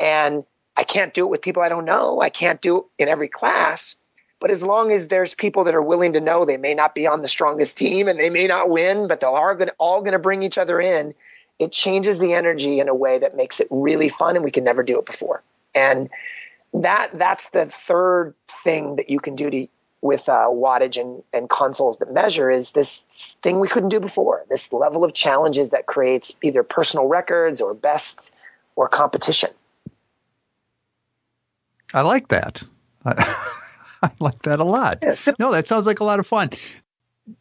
And 0.00 0.44
I 0.76 0.84
can't 0.84 1.14
do 1.14 1.24
it 1.24 1.30
with 1.30 1.42
people 1.42 1.62
I 1.62 1.68
don't 1.68 1.84
know. 1.84 2.20
I 2.20 2.30
can't 2.30 2.60
do 2.60 2.78
it 2.78 3.02
in 3.02 3.08
every 3.08 3.28
class. 3.28 3.96
But 4.40 4.50
as 4.50 4.62
long 4.62 4.92
as 4.92 5.08
there's 5.08 5.34
people 5.34 5.64
that 5.64 5.74
are 5.74 5.82
willing 5.82 6.12
to 6.12 6.20
know 6.20 6.44
they 6.44 6.56
may 6.56 6.74
not 6.74 6.94
be 6.94 7.06
on 7.06 7.22
the 7.22 7.28
strongest 7.28 7.76
team 7.76 8.06
and 8.06 8.20
they 8.20 8.30
may 8.30 8.46
not 8.46 8.70
win, 8.70 9.08
but 9.08 9.20
they're 9.20 9.28
all 9.28 9.54
going 9.54 9.70
all 9.78 10.00
going 10.00 10.12
to 10.12 10.18
bring 10.18 10.42
each 10.42 10.58
other 10.58 10.80
in, 10.80 11.12
it 11.58 11.72
changes 11.72 12.20
the 12.20 12.32
energy 12.32 12.78
in 12.78 12.88
a 12.88 12.94
way 12.94 13.18
that 13.18 13.36
makes 13.36 13.58
it 13.58 13.66
really 13.70 14.08
fun, 14.08 14.36
and 14.36 14.44
we 14.44 14.52
can 14.52 14.62
never 14.62 14.84
do 14.84 14.98
it 14.98 15.06
before. 15.06 15.42
And 15.74 16.08
that 16.72 17.10
that's 17.14 17.50
the 17.50 17.66
third 17.66 18.34
thing 18.48 18.96
that 18.96 19.10
you 19.10 19.18
can 19.18 19.34
do 19.34 19.50
to 19.50 19.66
with 20.00 20.28
uh, 20.28 20.46
wattage 20.48 21.00
and, 21.00 21.22
and 21.32 21.50
consoles 21.50 21.98
that 21.98 22.12
measure 22.12 22.50
is 22.50 22.72
this 22.72 23.36
thing 23.42 23.60
we 23.60 23.68
couldn't 23.68 23.88
do 23.88 24.00
before. 24.00 24.44
This 24.48 24.72
level 24.72 25.04
of 25.04 25.12
challenges 25.12 25.70
that 25.70 25.86
creates 25.86 26.34
either 26.42 26.62
personal 26.62 27.06
records 27.06 27.60
or 27.60 27.74
bests 27.74 28.30
or 28.76 28.88
competition. 28.88 29.50
I 31.92 32.02
like 32.02 32.28
that. 32.28 32.62
I, 33.04 33.14
I 34.02 34.10
like 34.20 34.42
that 34.42 34.60
a 34.60 34.64
lot. 34.64 35.02
no, 35.38 35.52
that 35.52 35.66
sounds 35.66 35.86
like 35.86 36.00
a 36.00 36.04
lot 36.04 36.20
of 36.20 36.26
fun. 36.26 36.50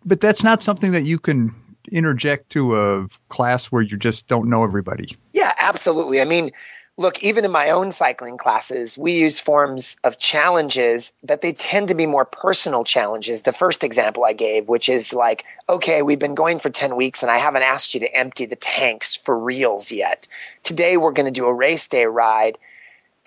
But 0.06 0.20
that's 0.20 0.43
not 0.43 0.63
something 0.63 0.91
that 0.91 1.04
you 1.04 1.20
can 1.20 1.54
interject 1.91 2.50
to 2.50 2.76
a 2.76 3.08
class 3.30 3.65
where 3.65 3.82
you 3.82 3.98
just 3.98 4.28
don't 4.28 4.50
know 4.50 4.63
everybody. 4.63 5.15
Yeah, 5.34 5.54
absolutely. 5.60 6.20
I 6.22 6.26
mean, 6.26 6.52
look, 6.97 7.21
even 7.23 7.45
in 7.45 7.51
my 7.51 7.69
own 7.69 7.91
cycling 7.91 8.38
classes, 8.38 8.97
we 8.97 9.13
use 9.13 9.39
forms 9.39 9.97
of 10.03 10.17
challenges, 10.17 11.12
but 11.23 11.41
they 11.41 11.53
tend 11.53 11.88
to 11.88 11.95
be 11.95 12.07
more 12.07 12.25
personal 12.25 12.83
challenges. 12.83 13.43
The 13.43 13.51
first 13.51 13.83
example 13.83 14.25
I 14.25 14.33
gave, 14.33 14.67
which 14.67 14.89
is 14.89 15.13
like, 15.13 15.45
okay, 15.69 16.01
we've 16.01 16.17
been 16.17 16.36
going 16.36 16.57
for 16.57 16.71
10 16.71 16.95
weeks 16.95 17.21
and 17.21 17.31
I 17.31 17.38
haven't 17.38 17.63
asked 17.63 17.93
you 17.93 17.99
to 17.99 18.15
empty 18.15 18.47
the 18.47 18.55
tanks 18.55 19.15
for 19.15 19.38
reals 19.38 19.91
yet. 19.91 20.27
Today 20.63 20.97
we're 20.97 21.12
going 21.12 21.31
to 21.31 21.39
do 21.39 21.45
a 21.45 21.53
race 21.53 21.88
day 21.88 22.05
ride 22.05 22.57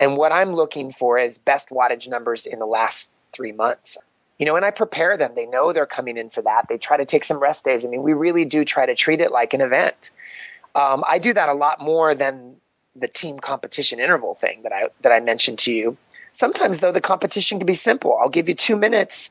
and 0.01 0.17
what 0.17 0.31
I'm 0.31 0.53
looking 0.53 0.91
for 0.91 1.19
is 1.19 1.37
best 1.37 1.69
wattage 1.69 2.09
numbers 2.09 2.45
in 2.47 2.59
the 2.59 2.65
last 2.65 3.09
three 3.31 3.51
months. 3.51 3.97
You 4.39 4.47
know, 4.47 4.55
and 4.55 4.65
I 4.65 4.71
prepare 4.71 5.15
them. 5.15 5.33
They 5.35 5.45
know 5.45 5.71
they're 5.71 5.85
coming 5.85 6.17
in 6.17 6.31
for 6.31 6.41
that. 6.41 6.67
They 6.67 6.79
try 6.79 6.97
to 6.97 7.05
take 7.05 7.23
some 7.23 7.37
rest 7.37 7.63
days. 7.63 7.85
I 7.85 7.87
mean, 7.87 8.01
we 8.01 8.13
really 8.13 8.43
do 8.43 8.65
try 8.65 8.87
to 8.87 8.95
treat 8.95 9.21
it 9.21 9.31
like 9.31 9.53
an 9.53 9.61
event. 9.61 10.09
Um, 10.73 11.03
I 11.07 11.19
do 11.19 11.31
that 11.33 11.49
a 11.49 11.53
lot 11.53 11.79
more 11.79 12.15
than 12.15 12.55
the 12.95 13.07
team 13.07 13.39
competition 13.39 13.99
interval 13.99 14.33
thing 14.33 14.63
that 14.63 14.73
I 14.73 14.85
that 15.01 15.11
I 15.11 15.19
mentioned 15.19 15.59
to 15.59 15.73
you. 15.73 15.97
Sometimes 16.33 16.79
though, 16.79 16.91
the 16.91 17.01
competition 17.01 17.59
can 17.59 17.65
be 17.65 17.73
simple. 17.73 18.17
I'll 18.21 18.29
give 18.29 18.47
you 18.47 18.55
two 18.55 18.75
minutes, 18.75 19.29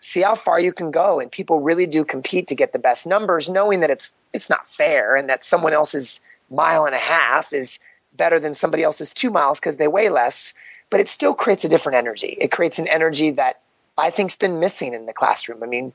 see 0.00 0.22
how 0.22 0.34
far 0.34 0.60
you 0.60 0.72
can 0.72 0.90
go, 0.90 1.20
and 1.20 1.30
people 1.30 1.60
really 1.60 1.86
do 1.86 2.04
compete 2.04 2.46
to 2.48 2.54
get 2.54 2.72
the 2.72 2.78
best 2.78 3.06
numbers, 3.06 3.48
knowing 3.48 3.80
that 3.80 3.90
it's 3.90 4.14
it's 4.32 4.50
not 4.50 4.68
fair 4.68 5.16
and 5.16 5.28
that 5.28 5.44
someone 5.44 5.72
else's 5.72 6.20
mile 6.50 6.84
and 6.84 6.94
a 6.94 6.98
half 6.98 7.52
is 7.52 7.78
better 8.14 8.40
than 8.40 8.54
somebody 8.54 8.82
else's 8.82 9.14
two 9.14 9.30
miles 9.30 9.60
because 9.60 9.76
they 9.76 9.88
weigh 9.88 10.08
less, 10.08 10.52
but 10.90 11.00
it 11.00 11.08
still 11.08 11.34
creates 11.34 11.64
a 11.64 11.68
different 11.68 11.96
energy. 11.96 12.36
It 12.40 12.50
creates 12.50 12.78
an 12.78 12.88
energy 12.88 13.30
that 13.30 13.60
I 13.98 14.10
think's 14.10 14.36
been 14.36 14.58
missing 14.58 14.94
in 14.94 15.06
the 15.06 15.12
classroom. 15.12 15.62
I 15.62 15.66
mean, 15.66 15.92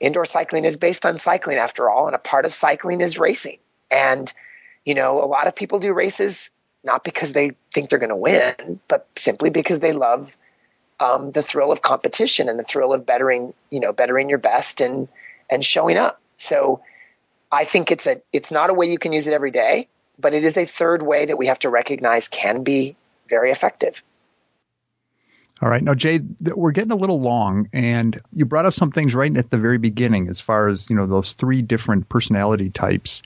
indoor 0.00 0.24
cycling 0.24 0.64
is 0.64 0.76
based 0.76 1.04
on 1.04 1.18
cycling 1.18 1.58
after 1.58 1.90
all, 1.90 2.06
and 2.06 2.14
a 2.14 2.18
part 2.18 2.44
of 2.44 2.52
cycling 2.52 3.00
is 3.00 3.18
racing. 3.18 3.58
And, 3.90 4.32
you 4.84 4.94
know, 4.94 5.22
a 5.22 5.26
lot 5.26 5.46
of 5.46 5.54
people 5.54 5.78
do 5.78 5.92
races 5.92 6.50
not 6.84 7.04
because 7.04 7.32
they 7.32 7.52
think 7.72 7.90
they're 7.90 7.98
going 7.98 8.08
to 8.08 8.16
win, 8.16 8.80
but 8.88 9.06
simply 9.14 9.50
because 9.50 9.78
they 9.78 9.92
love 9.92 10.36
um, 10.98 11.30
the 11.30 11.42
thrill 11.42 11.70
of 11.70 11.82
competition 11.82 12.48
and 12.48 12.58
the 12.58 12.64
thrill 12.64 12.92
of 12.92 13.06
bettering, 13.06 13.54
you 13.70 13.78
know, 13.78 13.92
bettering 13.92 14.28
your 14.28 14.38
best 14.38 14.80
and 14.80 15.08
and 15.48 15.64
showing 15.64 15.96
up. 15.96 16.20
So 16.36 16.80
I 17.52 17.64
think 17.64 17.90
it's 17.90 18.06
a 18.06 18.20
it's 18.32 18.50
not 18.50 18.70
a 18.70 18.74
way 18.74 18.90
you 18.90 18.98
can 18.98 19.12
use 19.12 19.26
it 19.26 19.32
every 19.32 19.50
day 19.50 19.88
but 20.18 20.32
it 20.34 20.44
is 20.44 20.56
a 20.56 20.64
third 20.64 21.02
way 21.02 21.26
that 21.26 21.36
we 21.36 21.46
have 21.46 21.58
to 21.60 21.68
recognize 21.68 22.28
can 22.28 22.62
be 22.62 22.96
very 23.28 23.50
effective. 23.50 24.02
All 25.60 25.68
right. 25.68 25.82
Now, 25.82 25.94
Jay, 25.94 26.20
we're 26.40 26.72
getting 26.72 26.90
a 26.90 26.96
little 26.96 27.20
long, 27.20 27.68
and 27.72 28.20
you 28.32 28.44
brought 28.44 28.66
up 28.66 28.74
some 28.74 28.90
things 28.90 29.14
right 29.14 29.36
at 29.36 29.50
the 29.50 29.58
very 29.58 29.78
beginning 29.78 30.28
as 30.28 30.40
far 30.40 30.66
as, 30.66 30.90
you 30.90 30.96
know, 30.96 31.06
those 31.06 31.34
three 31.34 31.62
different 31.62 32.08
personality 32.08 32.70
types. 32.70 33.22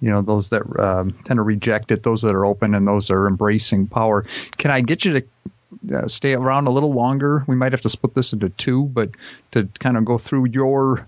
You 0.00 0.10
know, 0.10 0.22
those 0.22 0.50
that 0.50 0.62
um, 0.78 1.12
tend 1.24 1.38
to 1.38 1.42
reject 1.42 1.90
it, 1.90 2.02
those 2.04 2.22
that 2.22 2.34
are 2.34 2.46
open, 2.46 2.74
and 2.74 2.86
those 2.86 3.08
that 3.08 3.14
are 3.14 3.26
embracing 3.26 3.86
power. 3.88 4.24
Can 4.58 4.70
I 4.70 4.80
get 4.80 5.04
you 5.04 5.20
to 5.20 5.96
uh, 5.96 6.08
stay 6.08 6.34
around 6.34 6.66
a 6.66 6.70
little 6.70 6.92
longer? 6.92 7.44
We 7.46 7.56
might 7.56 7.72
have 7.72 7.80
to 7.82 7.90
split 7.90 8.14
this 8.14 8.32
into 8.32 8.48
two, 8.50 8.84
but 8.86 9.10
to 9.52 9.68
kind 9.80 9.96
of 9.96 10.04
go 10.04 10.18
through 10.18 10.46
your 10.46 11.06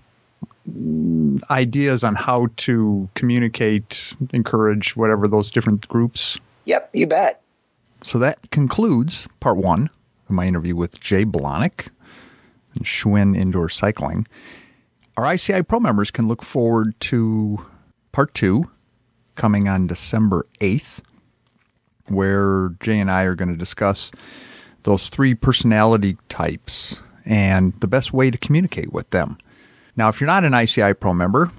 ideas 1.49 2.03
on 2.03 2.15
how 2.15 2.47
to 2.57 3.09
communicate, 3.15 4.13
encourage 4.33 4.95
whatever 4.95 5.27
those 5.27 5.49
different 5.49 5.87
groups? 5.87 6.37
Yep, 6.65 6.89
you 6.93 7.07
bet. 7.07 7.41
So 8.03 8.19
that 8.19 8.39
concludes 8.51 9.27
part 9.39 9.57
one 9.57 9.89
of 10.29 10.35
my 10.35 10.45
interview 10.47 10.75
with 10.75 10.99
Jay 10.99 11.25
Blahnik 11.25 11.87
and 12.75 12.85
Schwinn 12.85 13.37
Indoor 13.37 13.69
Cycling. 13.69 14.27
Our 15.17 15.33
ICI 15.33 15.63
Pro 15.63 15.79
members 15.79 16.09
can 16.09 16.27
look 16.27 16.43
forward 16.43 16.99
to 17.01 17.63
part 18.11 18.33
two 18.33 18.69
coming 19.35 19.67
on 19.67 19.87
December 19.87 20.45
8th, 20.59 20.99
where 22.07 22.69
Jay 22.79 22.99
and 22.99 23.11
I 23.11 23.23
are 23.23 23.35
going 23.35 23.51
to 23.51 23.57
discuss 23.57 24.11
those 24.83 25.09
three 25.09 25.35
personality 25.35 26.17
types 26.29 26.97
and 27.25 27.73
the 27.79 27.87
best 27.87 28.13
way 28.13 28.31
to 28.31 28.37
communicate 28.37 28.91
with 28.91 29.09
them. 29.11 29.37
Now, 29.95 30.09
if 30.09 30.19
you're 30.19 30.27
not 30.27 30.43
an 30.43 30.53
ICI 30.53 30.93
Pro 30.93 31.13
member, 31.13 31.51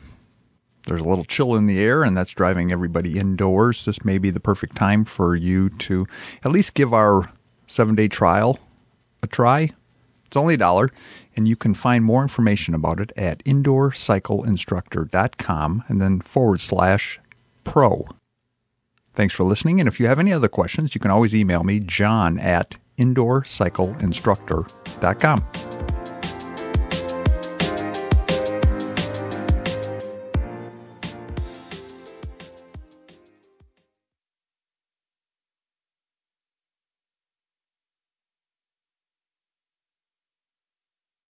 there's 0.87 1.01
a 1.01 1.09
little 1.09 1.25
chill 1.25 1.55
in 1.55 1.67
the 1.67 1.81
air 1.81 2.03
and 2.03 2.17
that's 2.17 2.33
driving 2.33 2.73
everybody 2.73 3.19
indoors. 3.19 3.85
This 3.85 4.05
may 4.05 4.19
be 4.19 4.31
the 4.31 4.41
perfect 4.41 4.77
time 4.77 5.05
for 5.05 5.37
you 5.37 5.71
to 5.71 6.07
at 6.45 6.51
least 6.51 6.75
give 6.75 6.93
our 6.93 7.31
seven 7.67 7.95
day 7.95 8.09
trial 8.09 8.59
a 9.23 9.27
try. 9.27 9.71
It's 10.27 10.37
only 10.37 10.55
a 10.55 10.59
dollar, 10.59 10.91
and 11.37 11.47
you 11.47 11.57
can 11.57 11.75
find 11.75 12.05
more 12.05 12.23
information 12.23 12.75
about 12.75 13.01
it 13.01 13.13
at 13.19 13.45
indoorcycleinstructor.com 13.45 15.85
and 15.89 16.01
then 16.01 16.23
forward 16.23 16.63
slash 16.63 17.21
pro. 17.65 18.07
Thanks 19.15 19.35
for 19.35 19.45
listening, 19.45 19.81
and 19.81 19.89
if 19.89 20.01
you 20.01 20.07
have 20.07 20.19
any 20.19 20.33
other 20.33 20.49
questions, 20.49 20.95
you 20.95 21.01
can 21.01 21.11
always 21.11 21.35
email 21.35 21.65
me, 21.65 21.81
john 21.81 22.39
at 22.39 22.77
indoorcycleinstructor.com. 22.99 25.82